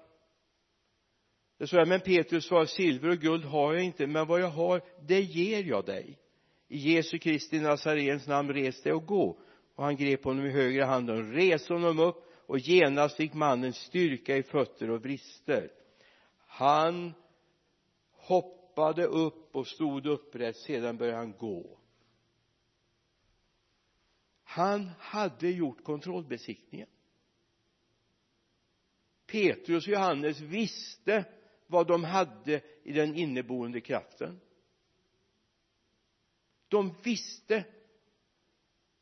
det 1.59 1.67
står 1.67 1.79
här 1.79 1.87
men 1.87 2.01
Petrus 2.01 2.45
svarade 2.45 2.67
silver 2.67 3.09
och 3.09 3.19
guld 3.19 3.45
har 3.45 3.75
jag 3.75 3.85
inte 3.85 4.07
men 4.07 4.27
vad 4.27 4.41
jag 4.41 4.51
har 4.51 4.83
det 5.07 5.21
ger 5.21 5.65
jag 5.65 5.85
dig. 5.85 6.19
I 6.69 6.77
Jesu 6.79 7.19
Kristi 7.19 7.61
Nazarens 7.61 8.27
namn 8.27 8.53
res 8.53 8.83
dig 8.83 8.93
och 8.93 9.07
gå. 9.07 9.39
Och 9.75 9.85
han 9.85 9.97
grep 9.97 10.25
honom 10.25 10.47
i 10.47 10.51
högra 10.51 10.87
handen 10.87 11.19
och 11.19 11.33
reste 11.33 11.73
honom 11.73 11.99
upp 11.99 12.17
och 12.47 12.59
genast 12.59 13.17
fick 13.17 13.35
mannen 13.35 13.73
styrka 13.73 14.37
i 14.37 14.43
fötter 14.43 14.91
och 14.91 15.01
brister 15.01 15.71
han 16.57 17.15
hoppade 18.13 19.05
upp 19.05 19.57
och 19.57 19.67
stod 19.67 20.07
upprätt 20.07 20.57
sedan 20.57 20.97
började 20.97 21.19
han 21.19 21.33
gå. 21.33 21.79
Han 24.43 24.91
hade 24.99 25.51
gjort 25.51 25.85
kontrollbesiktningen. 25.85 26.89
Petrus 29.27 29.87
och 29.87 29.93
Johannes 29.93 30.41
visste 30.41 31.25
vad 31.67 31.87
de 31.87 32.05
hade 32.05 32.61
i 32.83 32.93
den 32.93 33.15
inneboende 33.15 33.81
kraften. 33.81 34.41
De 36.69 36.95
visste 37.03 37.65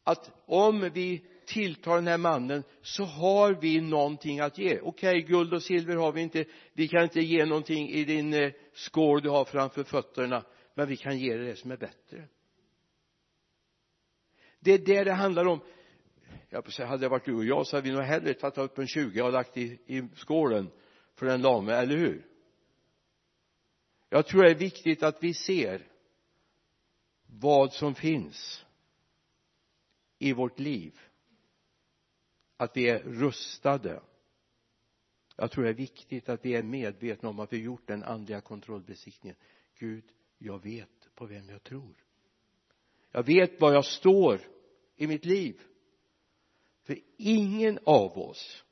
att 0.05 0.31
om 0.47 0.91
vi 0.95 1.25
tilltar 1.47 1.95
den 1.95 2.07
här 2.07 2.19
mannen 2.19 2.63
så 2.83 3.05
har 3.05 3.55
vi 3.55 3.81
någonting 3.81 4.41
att 4.41 4.59
ge. 4.59 4.81
Okej 4.81 5.23
guld 5.23 5.55
och 5.55 5.63
silver 5.63 5.97
har 5.97 6.13
vi 6.13 6.21
inte. 6.21 6.45
Vi 6.73 6.89
kan 6.89 7.03
inte 7.03 7.21
ge 7.21 7.45
någonting 7.45 7.89
i 7.89 8.05
din 8.05 8.35
eh, 8.35 8.53
skål 8.73 9.23
du 9.23 9.29
har 9.29 9.45
framför 9.45 9.85
fötterna 9.85 10.45
men 10.75 10.89
vi 10.89 10.97
kan 10.97 11.19
ge 11.19 11.37
dig 11.37 11.47
det 11.47 11.57
som 11.57 11.71
är 11.71 11.77
bättre. 11.77 12.29
Det 14.61 14.73
är 14.73 14.79
det 14.79 15.05
det 15.05 15.13
handlar 15.13 15.47
om. 15.47 15.61
Jag 16.49 16.73
säga, 16.73 16.89
hade 16.89 17.05
det 17.05 17.09
varit 17.09 17.25
du 17.25 17.35
och 17.35 17.45
jag 17.45 17.67
så 17.67 17.77
hade 17.77 17.89
vi 17.89 17.95
nog 17.95 18.05
hellre 18.05 18.35
tagit 18.35 18.59
upp 18.59 18.79
en 18.79 18.87
20 18.87 19.23
och 19.23 19.33
lagt 19.33 19.57
i, 19.57 19.79
i 19.87 20.09
skålen 20.15 20.71
för 21.15 21.27
den 21.27 21.43
lame, 21.43 21.73
eller 21.73 21.97
hur? 21.97 22.27
Jag 24.15 24.27
tror 24.27 24.43
det 24.43 24.51
är 24.51 24.55
viktigt 24.55 25.03
att 25.03 25.23
vi 25.23 25.35
ser 25.35 25.89
vad 27.27 27.73
som 27.73 27.95
finns 27.95 28.65
i 30.19 30.33
vårt 30.33 30.59
liv. 30.59 31.01
Att 32.57 32.77
vi 32.77 32.89
är 32.89 32.99
rustade. 32.99 34.03
Jag 35.37 35.51
tror 35.51 35.65
det 35.65 35.71
är 35.71 35.75
viktigt 35.75 36.29
att 36.29 36.45
vi 36.45 36.55
är 36.55 36.63
medvetna 36.63 37.29
om 37.29 37.41
att 37.41 37.53
vi 37.53 37.63
gjort 37.63 37.87
den 37.87 38.03
andliga 38.03 38.41
kontrollbesiktningen. 38.41 39.37
Gud 39.79 40.05
jag 40.39 40.63
vet 40.63 41.15
på 41.15 41.27
vem 41.27 41.49
jag 41.49 41.63
tror. 41.63 42.05
Jag 43.11 43.23
vet 43.23 43.61
var 43.61 43.73
jag 43.73 43.85
står 43.85 44.41
i 44.97 45.07
mitt 45.07 45.25
liv. 45.25 45.61
För 46.83 46.99
ingen 47.17 47.79
av 47.85 48.19
oss 48.19 48.65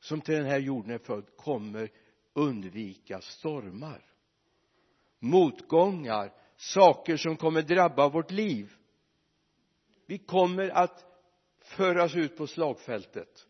som 0.00 0.20
till 0.20 0.34
den 0.34 0.46
här 0.46 0.60
jorden 0.60 0.90
är 0.90 0.98
född 0.98 1.36
kommer 1.36 1.90
undvika 2.38 3.20
stormar. 3.20 4.04
Motgångar 5.18 6.32
saker 6.56 7.16
som 7.16 7.36
kommer 7.36 7.62
drabba 7.62 8.08
vårt 8.08 8.30
liv. 8.30 8.72
Vi 10.06 10.18
kommer 10.18 10.68
att 10.68 11.04
föras 11.58 12.14
ut 12.16 12.36
på 12.36 12.46
slagfältet. 12.46 13.46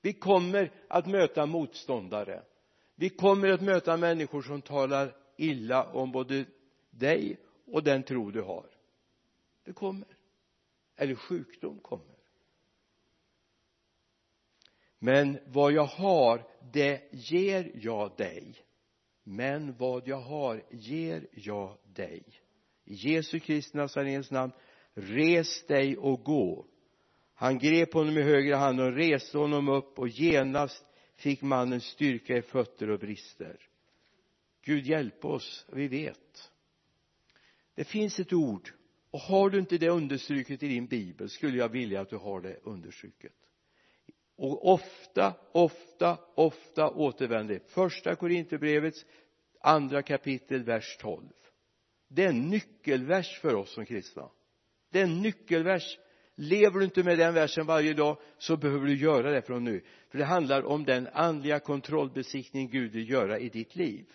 Vi 0.00 0.12
kommer 0.12 0.72
att 0.88 1.06
möta 1.06 1.46
motståndare. 1.46 2.42
Vi 2.94 3.08
kommer 3.08 3.48
att 3.48 3.60
möta 3.60 3.96
människor 3.96 4.42
som 4.42 4.62
talar 4.62 5.16
illa 5.36 5.84
om 5.84 6.12
både 6.12 6.44
dig 6.90 7.40
och 7.66 7.82
den 7.82 8.02
tro 8.02 8.30
du 8.30 8.42
har. 8.42 8.66
Det 9.64 9.72
kommer. 9.72 10.08
Eller 10.96 11.14
sjukdom 11.14 11.78
kommer 11.78 12.15
men 14.98 15.38
vad 15.46 15.72
jag 15.72 15.84
har 15.84 16.46
det 16.72 17.02
ger 17.10 17.70
jag 17.74 18.16
dig. 18.16 18.54
Men 19.24 19.76
vad 19.76 20.08
jag 20.08 20.20
har 20.20 20.62
ger 20.70 21.26
jag 21.32 21.78
dig. 21.84 22.22
I 22.84 22.94
Jesu 22.94 23.40
Kristi 23.40 23.76
Nazarens 23.76 24.30
namn 24.30 24.52
res 24.94 25.66
dig 25.66 25.96
och 25.96 26.22
gå. 26.24 26.66
Han 27.34 27.58
grep 27.58 27.92
honom 27.94 28.18
i 28.18 28.22
högra 28.22 28.56
hand 28.56 28.80
och 28.80 28.92
reste 28.92 29.38
honom 29.38 29.68
upp 29.68 29.98
och 29.98 30.08
genast 30.08 30.84
fick 31.16 31.42
mannen 31.42 31.80
styrka 31.80 32.36
i 32.36 32.42
fötter 32.42 32.90
och 32.90 32.98
brister. 32.98 33.56
Gud 34.62 34.86
hjälp 34.86 35.24
oss 35.24 35.66
vi 35.72 35.88
vet. 35.88 36.52
Det 37.74 37.84
finns 37.84 38.20
ett 38.20 38.32
ord. 38.32 38.70
Och 39.10 39.20
har 39.20 39.50
du 39.50 39.58
inte 39.58 39.78
det 39.78 39.88
understruket 39.88 40.62
i 40.62 40.68
din 40.68 40.86
bibel 40.86 41.30
skulle 41.30 41.58
jag 41.58 41.68
vilja 41.68 42.00
att 42.00 42.10
du 42.10 42.16
har 42.16 42.40
det 42.40 42.56
understruket 42.62 43.45
och 44.36 44.72
ofta, 44.72 45.34
ofta, 45.52 46.18
ofta 46.34 46.90
återvänder 46.90 47.60
första 47.66 48.16
Korinthierbrevets 48.16 49.04
andra 49.60 50.02
kapitel, 50.02 50.62
vers 50.62 50.96
12 51.00 51.28
det 52.08 52.24
är 52.24 52.28
en 52.28 52.48
nyckelvers 52.50 53.40
för 53.40 53.54
oss 53.54 53.74
som 53.74 53.86
kristna. 53.86 54.30
Det 54.90 55.00
är 55.00 55.04
en 55.04 55.22
nyckelvers. 55.22 55.98
Lever 56.34 56.78
du 56.78 56.84
inte 56.84 57.02
med 57.02 57.18
den 57.18 57.34
versen 57.34 57.66
varje 57.66 57.94
dag 57.94 58.18
så 58.38 58.56
behöver 58.56 58.86
du 58.86 58.96
göra 58.96 59.30
det 59.30 59.42
från 59.42 59.64
nu. 59.64 59.84
För 60.10 60.18
det 60.18 60.24
handlar 60.24 60.62
om 60.62 60.84
den 60.84 61.08
andliga 61.12 61.60
kontrollbesiktning 61.60 62.70
Gud 62.70 62.92
vill 62.92 63.10
göra 63.10 63.38
i 63.38 63.48
ditt 63.48 63.76
liv. 63.76 64.06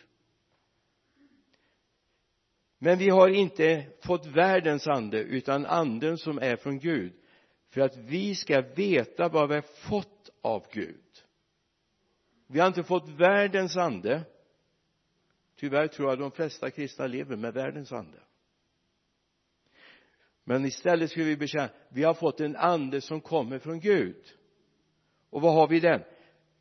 Men 2.80 2.98
vi 2.98 3.10
har 3.10 3.30
inte 3.30 3.86
fått 4.04 4.26
världens 4.26 4.88
ande 4.88 5.20
utan 5.20 5.66
anden 5.66 6.18
som 6.18 6.38
är 6.38 6.56
från 6.56 6.80
Gud 6.80 7.14
för 7.72 7.82
att 7.82 7.98
vi 7.98 8.36
ska 8.36 8.62
veta 8.62 9.30
vad 9.30 9.50
vi 9.50 9.56
har 9.56 9.62
fått 9.62 10.30
av 10.42 10.66
Gud. 10.72 11.24
Vi 12.48 12.60
har 12.60 12.68
inte 12.68 12.84
fått 12.84 13.10
världens 13.10 13.78
ande. 13.78 14.24
Tyvärr 15.56 15.88
tror 15.88 16.10
jag 16.10 16.20
de 16.20 16.32
flesta 16.32 16.72
kristna 16.72 17.08
lever 17.08 17.36
med 17.36 17.54
världens 17.54 17.92
ande. 17.92 18.20
Men 20.44 20.66
istället 20.66 21.12
skulle 21.12 21.26
vi 21.26 21.38
bekänna 21.38 21.70
vi 21.90 22.04
har 22.04 22.14
fått 22.14 22.40
en 22.40 22.56
ande 22.56 23.02
som 23.02 23.22
kommer 23.22 23.60
från 23.60 23.80
Gud. 23.80 24.26
Och 25.30 25.42
vad 25.42 25.54
har 25.54 25.68
vi 25.68 25.80
den? 25.80 26.04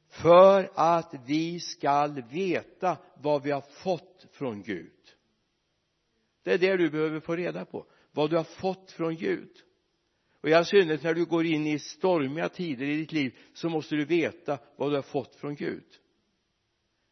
För 0.08 0.70
att 0.74 1.14
vi 1.26 1.60
skall 1.60 2.22
veta 2.22 2.98
vad 3.14 3.42
vi 3.42 3.50
har 3.50 3.60
fått 3.60 4.26
från 4.30 4.62
Gud. 4.62 4.92
Det 6.42 6.52
är 6.52 6.58
det 6.58 6.76
du 6.76 6.90
behöver 6.90 7.20
få 7.20 7.36
reda 7.36 7.64
på. 7.64 7.86
Vad 8.12 8.30
du 8.30 8.36
har 8.36 8.44
fått 8.44 8.90
från 8.90 9.16
Gud 9.16 9.50
och 10.40 10.48
i 10.48 10.54
all 10.54 10.64
synnerhet 10.64 11.02
när 11.02 11.14
du 11.14 11.24
går 11.24 11.46
in 11.46 11.66
i 11.66 11.78
stormiga 11.78 12.48
tider 12.48 12.86
i 12.86 12.96
ditt 12.96 13.12
liv 13.12 13.38
så 13.52 13.68
måste 13.68 13.96
du 13.96 14.04
veta 14.04 14.58
vad 14.76 14.90
du 14.90 14.94
har 14.94 15.02
fått 15.02 15.34
från 15.34 15.54
Gud. 15.54 15.84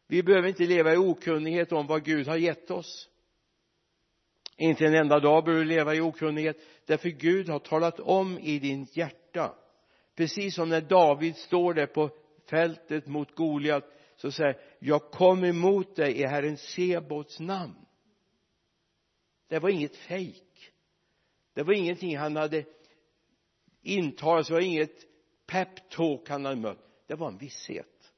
Vi 0.07 0.23
behöver 0.23 0.47
inte 0.47 0.63
leva 0.63 0.93
i 0.93 0.97
okunnighet 0.97 1.71
om 1.71 1.87
vad 1.87 2.05
Gud 2.05 2.27
har 2.27 2.37
gett 2.37 2.71
oss. 2.71 3.09
Inte 4.57 4.85
en 4.85 4.93
enda 4.93 5.19
dag 5.19 5.43
behöver 5.45 5.63
du 5.63 5.69
leva 5.69 5.95
i 5.95 6.01
okunnighet 6.01 6.57
därför 6.85 7.09
Gud 7.09 7.49
har 7.49 7.59
talat 7.59 7.99
om 7.99 8.39
i 8.39 8.59
din 8.59 8.87
hjärta. 8.91 9.55
Precis 10.15 10.55
som 10.55 10.69
när 10.69 10.81
David 10.81 11.35
står 11.35 11.73
där 11.73 11.85
på 11.85 12.09
fältet 12.49 13.07
mot 13.07 13.35
Goliat 13.35 13.85
så 14.15 14.31
säger 14.31 14.61
jag 14.79 15.11
kom 15.11 15.43
emot 15.43 15.95
dig 15.95 16.19
i 16.19 16.25
Herren 16.25 16.57
Sebots 16.57 17.39
namn. 17.39 17.85
Det 19.47 19.59
var 19.59 19.69
inget 19.69 19.95
fejk. 19.95 20.71
Det 21.53 21.63
var 21.63 21.73
ingenting 21.73 22.17
han 22.17 22.35
hade 22.35 22.65
intalat 23.97 24.47
det 24.47 24.53
var 24.53 24.61
inget 24.61 25.05
peptalk 25.45 26.29
han 26.29 26.45
hade 26.45 26.61
mött. 26.61 26.85
Det 27.07 27.15
var 27.15 27.27
en 27.27 27.37
visshet. 27.37 28.13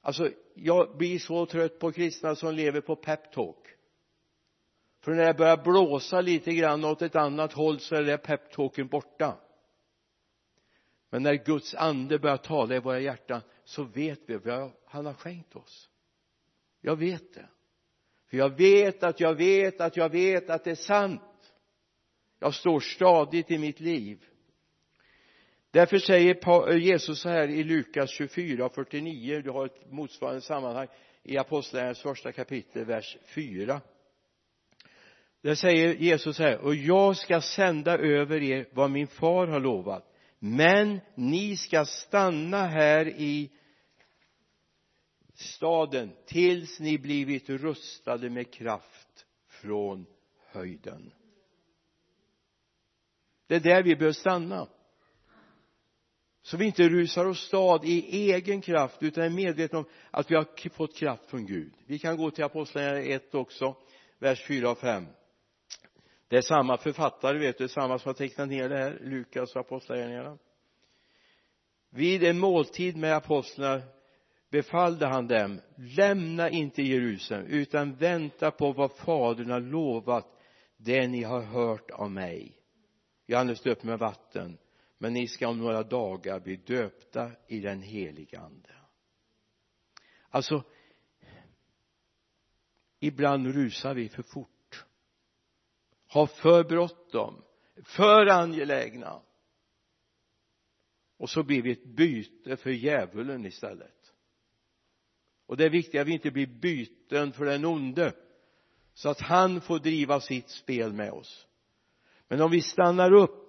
Alltså 0.00 0.30
jag 0.54 0.96
blir 0.96 1.18
så 1.18 1.46
trött 1.46 1.78
på 1.78 1.92
kristna 1.92 2.36
som 2.36 2.54
lever 2.54 2.80
på 2.80 2.96
peptalk. 2.96 3.68
För 5.00 5.12
när 5.12 5.26
det 5.26 5.34
börjar 5.34 5.56
blåsa 5.56 6.20
lite 6.20 6.54
grann 6.54 6.84
åt 6.84 7.02
ett 7.02 7.16
annat 7.16 7.52
håll 7.52 7.80
så 7.80 7.94
är 7.94 8.02
det 8.02 8.18
peptalken 8.18 8.86
borta. 8.88 9.36
Men 11.10 11.22
när 11.22 11.34
Guds 11.34 11.74
ande 11.74 12.18
börjar 12.18 12.36
tala 12.36 12.76
i 12.76 12.78
våra 12.78 13.00
hjärtan 13.00 13.40
så 13.64 13.84
vet 13.84 14.20
vi 14.26 14.36
vad 14.36 14.72
han 14.86 15.06
har 15.06 15.14
skänkt 15.14 15.56
oss. 15.56 15.90
Jag 16.80 16.96
vet 16.96 17.34
det. 17.34 17.48
För 18.30 18.36
jag 18.36 18.56
vet 18.56 19.02
att 19.02 19.20
jag 19.20 19.34
vet 19.34 19.80
att 19.80 19.96
jag 19.96 20.08
vet 20.08 20.50
att 20.50 20.64
det 20.64 20.70
är 20.70 20.74
sant. 20.74 21.54
Jag 22.38 22.54
står 22.54 22.80
stadigt 22.80 23.50
i 23.50 23.58
mitt 23.58 23.80
liv 23.80 24.26
därför 25.72 25.98
säger 25.98 26.70
eh, 26.70 26.76
Jesus 26.76 27.20
så 27.20 27.28
här 27.28 27.48
i 27.48 27.64
Lukas 27.64 28.10
24 28.10 28.66
och 28.66 28.74
49 28.74 29.40
du 29.44 29.50
har 29.50 29.66
ett 29.66 29.90
motsvarande 29.92 30.40
sammanhang 30.40 30.88
i 31.22 31.38
apostlagärningarnas 31.38 32.02
första 32.02 32.32
kapitel 32.32 32.84
vers 32.84 33.16
4 33.34 33.80
där 35.40 35.54
säger 35.54 35.94
Jesus 35.94 36.36
så 36.36 36.42
här 36.42 36.58
och 36.58 36.74
jag 36.74 37.16
ska 37.16 37.40
sända 37.40 37.98
över 37.98 38.42
er 38.42 38.68
vad 38.72 38.90
min 38.90 39.06
far 39.06 39.46
har 39.46 39.60
lovat 39.60 40.12
men 40.38 41.00
ni 41.14 41.56
ska 41.56 41.84
stanna 41.84 42.66
här 42.66 43.08
i 43.08 43.50
staden 45.34 46.12
tills 46.26 46.80
ni 46.80 46.98
blivit 46.98 47.48
rustade 47.48 48.30
med 48.30 48.52
kraft 48.52 49.26
från 49.48 50.06
höjden. 50.46 51.12
Det 53.46 53.54
är 53.54 53.60
där 53.60 53.82
vi 53.82 53.96
behöver 53.96 54.12
stanna 54.12 54.68
så 56.42 56.56
vi 56.56 56.66
inte 56.66 56.88
rusar 56.88 57.26
åstad 57.26 57.80
i 57.84 58.32
egen 58.32 58.60
kraft 58.60 59.02
utan 59.02 59.24
är 59.24 59.30
medvetna 59.30 59.78
om 59.78 59.84
att 60.10 60.30
vi 60.30 60.34
har 60.34 60.68
fått 60.68 60.96
kraft 60.96 61.30
från 61.30 61.46
Gud. 61.46 61.72
Vi 61.86 61.98
kan 61.98 62.16
gå 62.16 62.30
till 62.30 62.44
apostlagärningarna 62.44 63.14
1 63.14 63.34
också 63.34 63.76
vers 64.18 64.46
4 64.46 64.70
och 64.70 64.78
5 64.78 65.06
det 66.32 66.38
är 66.38 66.42
samma 66.42 66.76
författare 66.76 67.38
vet 67.38 67.58
du 67.58 67.68
samma 67.68 67.98
som 67.98 68.08
har 68.08 68.14
tecknat 68.14 68.48
ner 68.48 68.68
det 68.68 68.76
här 68.76 68.98
Lukas 69.02 69.54
och 69.54 69.60
apostlagärningarna. 69.60 70.38
Vid 71.90 72.24
en 72.24 72.38
måltid 72.38 72.96
med 72.96 73.16
apostlarna 73.16 73.82
befallde 74.50 75.06
han 75.06 75.28
dem 75.28 75.60
lämna 75.76 76.50
inte 76.50 76.82
Jerusalem 76.82 77.46
utan 77.46 77.94
vänta 77.94 78.50
på 78.50 78.72
vad 78.72 78.92
fadern 78.92 79.50
har 79.50 79.60
lovat 79.60 80.26
det 80.76 81.06
ni 81.06 81.22
har 81.22 81.42
hört 81.42 81.90
av 81.90 82.10
mig. 82.10 82.52
Johannes 83.26 83.60
döpte 83.60 83.86
med 83.86 83.98
vatten 83.98 84.58
men 85.02 85.12
ni 85.12 85.28
ska 85.28 85.48
om 85.48 85.58
några 85.58 85.82
dagar 85.82 86.40
bli 86.40 86.56
döpta 86.56 87.30
i 87.46 87.60
den 87.60 87.82
heliga 87.82 88.40
ande. 88.40 88.74
Alltså 90.28 90.64
ibland 93.00 93.46
rusar 93.46 93.94
vi 93.94 94.08
för 94.08 94.22
fort. 94.22 94.84
Har 96.06 96.26
för 96.26 96.64
bråttom 96.64 97.44
för 97.84 98.26
angelägna. 98.26 99.22
Och 101.16 101.30
så 101.30 101.42
blir 101.42 101.62
vi 101.62 101.72
ett 101.72 101.84
byte 101.84 102.56
för 102.56 102.70
djävulen 102.70 103.46
istället. 103.46 104.14
Och 105.46 105.56
det 105.56 105.64
är 105.64 105.70
viktigt 105.70 106.00
att 106.00 106.06
vi 106.06 106.12
inte 106.12 106.30
blir 106.30 106.46
byten 106.46 107.32
för 107.32 107.44
den 107.44 107.64
onde 107.64 108.14
så 108.94 109.08
att 109.08 109.20
han 109.20 109.60
får 109.60 109.78
driva 109.78 110.20
sitt 110.20 110.50
spel 110.50 110.92
med 110.92 111.12
oss. 111.12 111.46
Men 112.28 112.40
om 112.40 112.50
vi 112.50 112.60
stannar 112.62 113.12
upp 113.12 113.41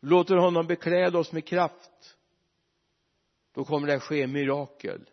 låter 0.00 0.36
honom 0.36 0.66
bekläda 0.66 1.18
oss 1.18 1.32
med 1.32 1.44
kraft 1.44 2.16
då 3.52 3.64
kommer 3.64 3.86
det 3.86 3.94
att 3.94 4.02
ske 4.02 4.26
mirakel. 4.26 5.10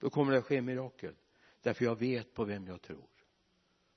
Då 0.00 0.10
kommer 0.10 0.32
det 0.32 0.38
att 0.38 0.44
ske 0.44 0.62
mirakel. 0.62 1.14
Därför 1.62 1.84
jag 1.84 1.98
vet 1.98 2.34
på 2.34 2.44
vem 2.44 2.66
jag 2.66 2.82
tror. 2.82 3.06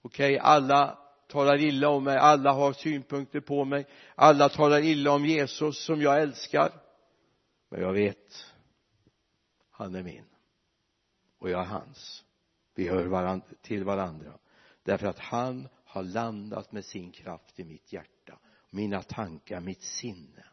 Okej 0.01 0.35
okay, 0.35 0.37
alla 0.37 0.99
talar 1.27 1.57
illa 1.57 1.89
om 1.89 2.03
mig 2.03 2.17
alla 2.17 2.51
har 2.51 2.73
synpunkter 2.73 3.39
på 3.39 3.65
mig 3.65 3.87
alla 4.15 4.49
talar 4.49 4.79
illa 4.79 5.11
om 5.11 5.25
Jesus 5.25 5.85
som 5.85 6.01
jag 6.01 6.21
älskar. 6.21 6.71
Men 7.69 7.81
jag 7.81 7.93
vet 7.93 8.45
han 9.71 9.95
är 9.95 10.03
min. 10.03 10.25
Och 11.37 11.49
jag 11.49 11.61
är 11.61 11.65
hans. 11.65 12.23
Vi 12.75 12.87
hör 12.87 13.05
varandra, 13.05 13.45
till 13.61 13.83
varandra. 13.83 14.33
Därför 14.83 15.07
att 15.07 15.19
han 15.19 15.67
har 15.85 16.03
landat 16.03 16.71
med 16.71 16.85
sin 16.85 17.11
kraft 17.11 17.59
i 17.59 17.63
mitt 17.63 17.93
hjärta 17.93 18.39
mina 18.77 19.03
tankar, 19.03 19.59
mitt 19.59 19.81
sinne. 19.81 20.45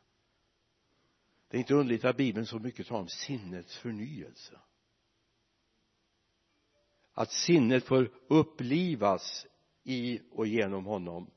Det 1.48 1.56
är 1.56 1.58
inte 1.58 1.74
underligt 1.74 2.04
att 2.04 2.16
bibeln 2.16 2.46
så 2.46 2.58
mycket 2.58 2.86
talar 2.86 3.00
om 3.00 3.08
sinnets 3.08 3.76
förnyelse. 3.76 4.60
Att 7.12 7.32
sinnet 7.32 7.84
får 7.84 8.10
upplivas 8.28 9.46
i 9.82 10.20
och 10.30 10.46
genom 10.46 10.84
honom. 10.84 11.30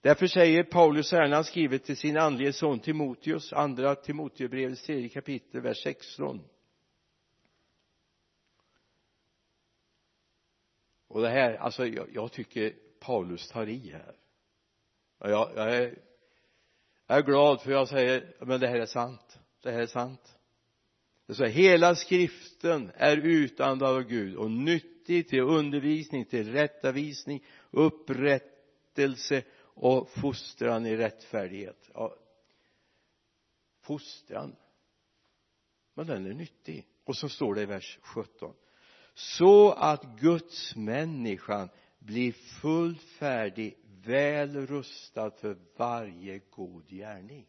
Därför 0.00 0.26
säger 0.26 0.64
Paulus 0.64 1.12
här 1.12 1.28
när 1.28 1.34
han 1.34 1.44
skriver 1.44 1.78
till 1.78 1.96
sin 1.96 2.16
andlige 2.16 2.52
son 2.52 2.80
Timoteus 2.80 3.52
andra 3.52 3.94
Timoteusbrevets 3.94 4.82
tredje 4.82 5.08
kapitel 5.08 5.60
vers 5.60 5.82
16 5.82 6.44
och 11.08 11.20
det 11.20 11.28
här 11.28 11.54
alltså 11.54 11.86
jag, 11.86 12.14
jag 12.14 12.32
tycker 12.32 12.74
Paulus 13.00 13.48
tar 13.48 13.66
i 13.66 13.90
här 13.90 14.16
jag, 15.28 15.50
jag 15.56 15.76
är 15.76 15.98
jag 17.06 17.18
är 17.18 17.22
glad 17.22 17.62
för 17.62 17.70
jag 17.70 17.88
säger 17.88 18.34
men 18.40 18.60
det 18.60 18.68
här 18.68 18.80
är 18.80 18.86
sant. 18.86 19.38
Det 19.62 19.70
här 19.70 19.80
är 19.80 19.86
sant. 19.86 20.38
Det 21.26 21.34
så 21.34 21.44
hela 21.44 21.94
skriften 21.94 22.90
är 22.94 23.16
utandad 23.16 23.96
av 23.96 24.02
Gud 24.02 24.36
och 24.36 24.50
nyttig 24.50 25.28
till 25.28 25.40
undervisning 25.40 26.24
till 26.24 26.52
rättavisning 26.52 27.44
upprättelse 27.70 29.42
och 29.62 30.10
fostran 30.10 30.86
i 30.86 30.96
rättfärdighet. 30.96 31.90
Ja, 31.94 32.16
fostran. 33.82 34.56
Men 35.94 36.06
den 36.06 36.26
är 36.26 36.34
nyttig. 36.34 36.86
Och 37.04 37.16
så 37.16 37.28
står 37.28 37.54
det 37.54 37.62
i 37.62 37.66
vers 37.66 37.98
17 38.02 38.54
så 39.14 39.72
att 39.72 40.04
Guds 40.20 40.76
människan 40.76 41.68
blir 41.98 42.32
fullt 42.32 43.02
färdig 43.02 43.76
väl 44.04 44.66
rustad 44.66 45.30
för 45.30 45.58
varje 45.76 46.38
god 46.38 46.88
gärning. 46.88 47.46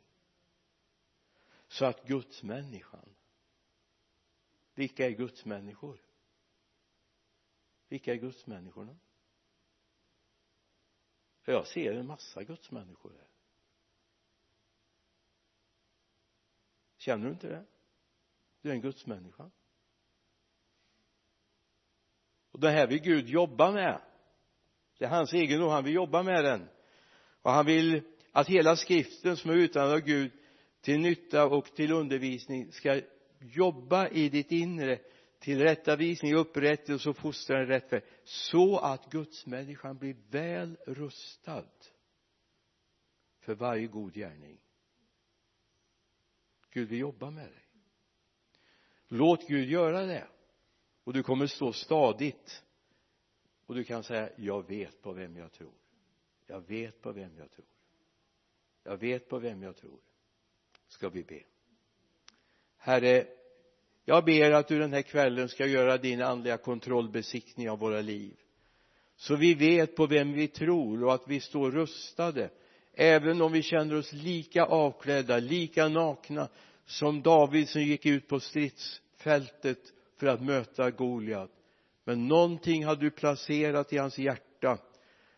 Så 1.68 1.86
att 1.86 2.08
gudsmänniskan 2.08 3.16
vilka 4.74 5.06
är 5.06 5.12
gudsmänniskor? 5.12 6.02
Vilka 7.88 8.14
är 8.14 8.18
gudsmänniskorna? 8.18 8.98
För 11.42 11.52
jag 11.52 11.68
ser 11.68 11.94
en 11.94 12.08
massa 12.08 12.44
gudsmänniskor 12.44 13.12
här. 13.12 13.28
Känner 16.98 17.26
du 17.26 17.32
inte 17.32 17.48
det? 17.48 17.66
Du 18.62 18.70
är 18.70 18.74
en 18.74 18.82
gudsmänniska. 18.82 19.52
Och 22.52 22.60
det 22.60 22.70
här 22.70 22.88
vill 22.88 23.02
Gud 23.02 23.30
jobba 23.30 23.72
med 23.72 24.02
det 25.02 25.08
är 25.08 25.10
hans 25.10 25.34
egendom, 25.34 25.70
han 25.70 25.84
vill 25.84 25.94
jobba 25.94 26.24
med 26.24 26.44
den. 26.44 26.70
Och 27.42 27.52
han 27.52 27.66
vill 27.66 28.02
att 28.32 28.48
hela 28.48 28.76
skriften 28.76 29.38
som 29.38 29.52
är 29.52 29.56
utan 29.56 29.92
av 29.92 30.00
Gud 30.00 30.32
till 30.82 31.00
nytta 31.00 31.46
och 31.46 31.66
till 31.66 31.92
undervisning 31.92 32.72
ska 32.72 33.02
jobba 33.40 34.08
i 34.08 34.30
ditt 34.30 34.52
inre 34.52 35.00
till 35.40 35.60
rättavisning, 35.60 36.36
upprättelse 36.36 37.10
och 37.10 37.18
fostran 37.18 37.62
i 37.62 37.66
rätt 37.66 37.94
väg 37.94 38.04
så 38.24 38.78
att 38.78 39.12
gudsmänniskan 39.12 39.98
blir 39.98 40.16
väl 40.30 40.78
rustad 40.88 41.66
för 43.40 43.56
varje 43.56 43.88
god 43.88 44.14
gärning. 44.14 44.58
Gud 46.70 46.90
vill 46.90 47.00
jobba 47.00 47.32
med 47.32 47.46
dig. 47.46 47.66
Låt 49.08 49.48
Gud 49.48 49.70
göra 49.70 50.06
det. 50.06 50.28
Och 51.04 51.14
du 51.14 51.24
kommer 51.24 51.48
stå 51.48 51.74
stadigt 51.74 52.64
och 53.72 53.78
du 53.78 53.84
kan 53.84 54.04
säga 54.04 54.30
jag 54.36 54.68
vet 54.68 55.02
på 55.02 55.12
vem 55.12 55.38
jag 55.38 55.52
tror. 55.52 55.72
Jag 56.48 56.68
vet 56.68 57.02
på 57.02 57.12
vem 57.12 57.38
jag 57.38 57.52
tror. 57.52 57.66
Jag 58.84 58.98
vet 58.98 59.30
på 59.30 59.40
vem 59.40 59.64
jag 59.64 59.76
tror. 59.76 60.00
Ska 60.88 61.10
vi 61.10 61.24
be. 61.24 61.40
Herre 62.78 63.28
jag 64.06 64.26
ber 64.26 64.52
att 64.52 64.68
du 64.68 64.80
den 64.80 64.94
här 64.94 65.02
kvällen 65.02 65.50
ska 65.50 65.66
göra 65.66 65.98
din 65.98 66.22
andliga 66.22 66.58
kontrollbesiktning 66.58 67.70
av 67.70 67.80
våra 67.80 68.02
liv. 68.02 68.34
Så 69.16 69.36
vi 69.36 69.54
vet 69.54 69.96
på 69.96 70.08
vem 70.08 70.34
vi 70.34 70.48
tror 70.48 71.04
och 71.04 71.14
att 71.14 71.28
vi 71.28 71.40
står 71.40 71.72
rustade. 71.72 72.50
Även 72.94 73.42
om 73.42 73.52
vi 73.52 73.64
känner 73.64 73.96
oss 73.96 74.14
lika 74.14 74.66
avklädda, 74.66 75.40
lika 75.40 75.88
nakna 75.88 76.50
som 76.86 77.22
David 77.22 77.70
som 77.70 77.82
gick 77.82 78.06
ut 78.06 78.28
på 78.28 78.40
stridsfältet 78.40 79.94
för 80.18 80.28
att 80.28 80.42
möta 80.42 80.92
Goliat 80.92 81.52
men 82.04 82.28
någonting 82.28 82.86
hade 82.86 83.02
du 83.02 83.12
placerat 83.12 83.94
i 83.94 83.98
hans 83.98 84.18
hjärta. 84.18 84.78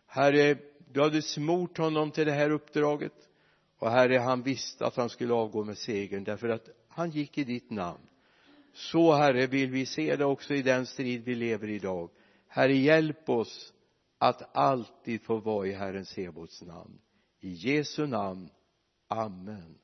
Herre 0.08 0.58
du 0.94 1.02
hade 1.02 1.22
smort 1.22 1.78
honom 1.78 2.12
till 2.12 2.26
det 2.26 2.32
här 2.32 2.50
uppdraget. 2.50 3.30
Och 3.80 3.92
herre 3.92 4.18
han 4.18 4.44
visste 4.44 4.86
att 4.86 4.96
han 4.96 5.10
skulle 5.10 5.34
avgå 5.34 5.64
med 5.64 5.78
segern 5.78 6.24
därför 6.24 6.50
att 6.50 6.70
han 6.88 7.10
gick 7.12 7.38
i 7.38 7.44
ditt 7.44 7.70
namn. 7.70 8.08
Så 8.74 9.14
herre 9.14 9.48
vill 9.48 9.72
vi 9.72 9.86
se 9.86 10.16
det 10.16 10.26
också 10.26 10.54
i 10.54 10.62
den 10.62 10.86
strid 10.86 11.24
vi 11.24 11.36
lever 11.36 11.68
i 11.68 11.76
idag 11.76 12.10
herre 12.54 12.74
hjälp 12.74 13.30
oss 13.30 13.74
att 14.18 14.56
alltid 14.56 15.22
få 15.22 15.38
vara 15.38 15.68
i 15.68 15.72
Herren 15.72 16.06
Sebaots 16.06 16.62
namn. 16.62 17.00
I 17.40 17.50
Jesu 17.50 18.08
namn. 18.08 18.50
Amen. 19.08 19.78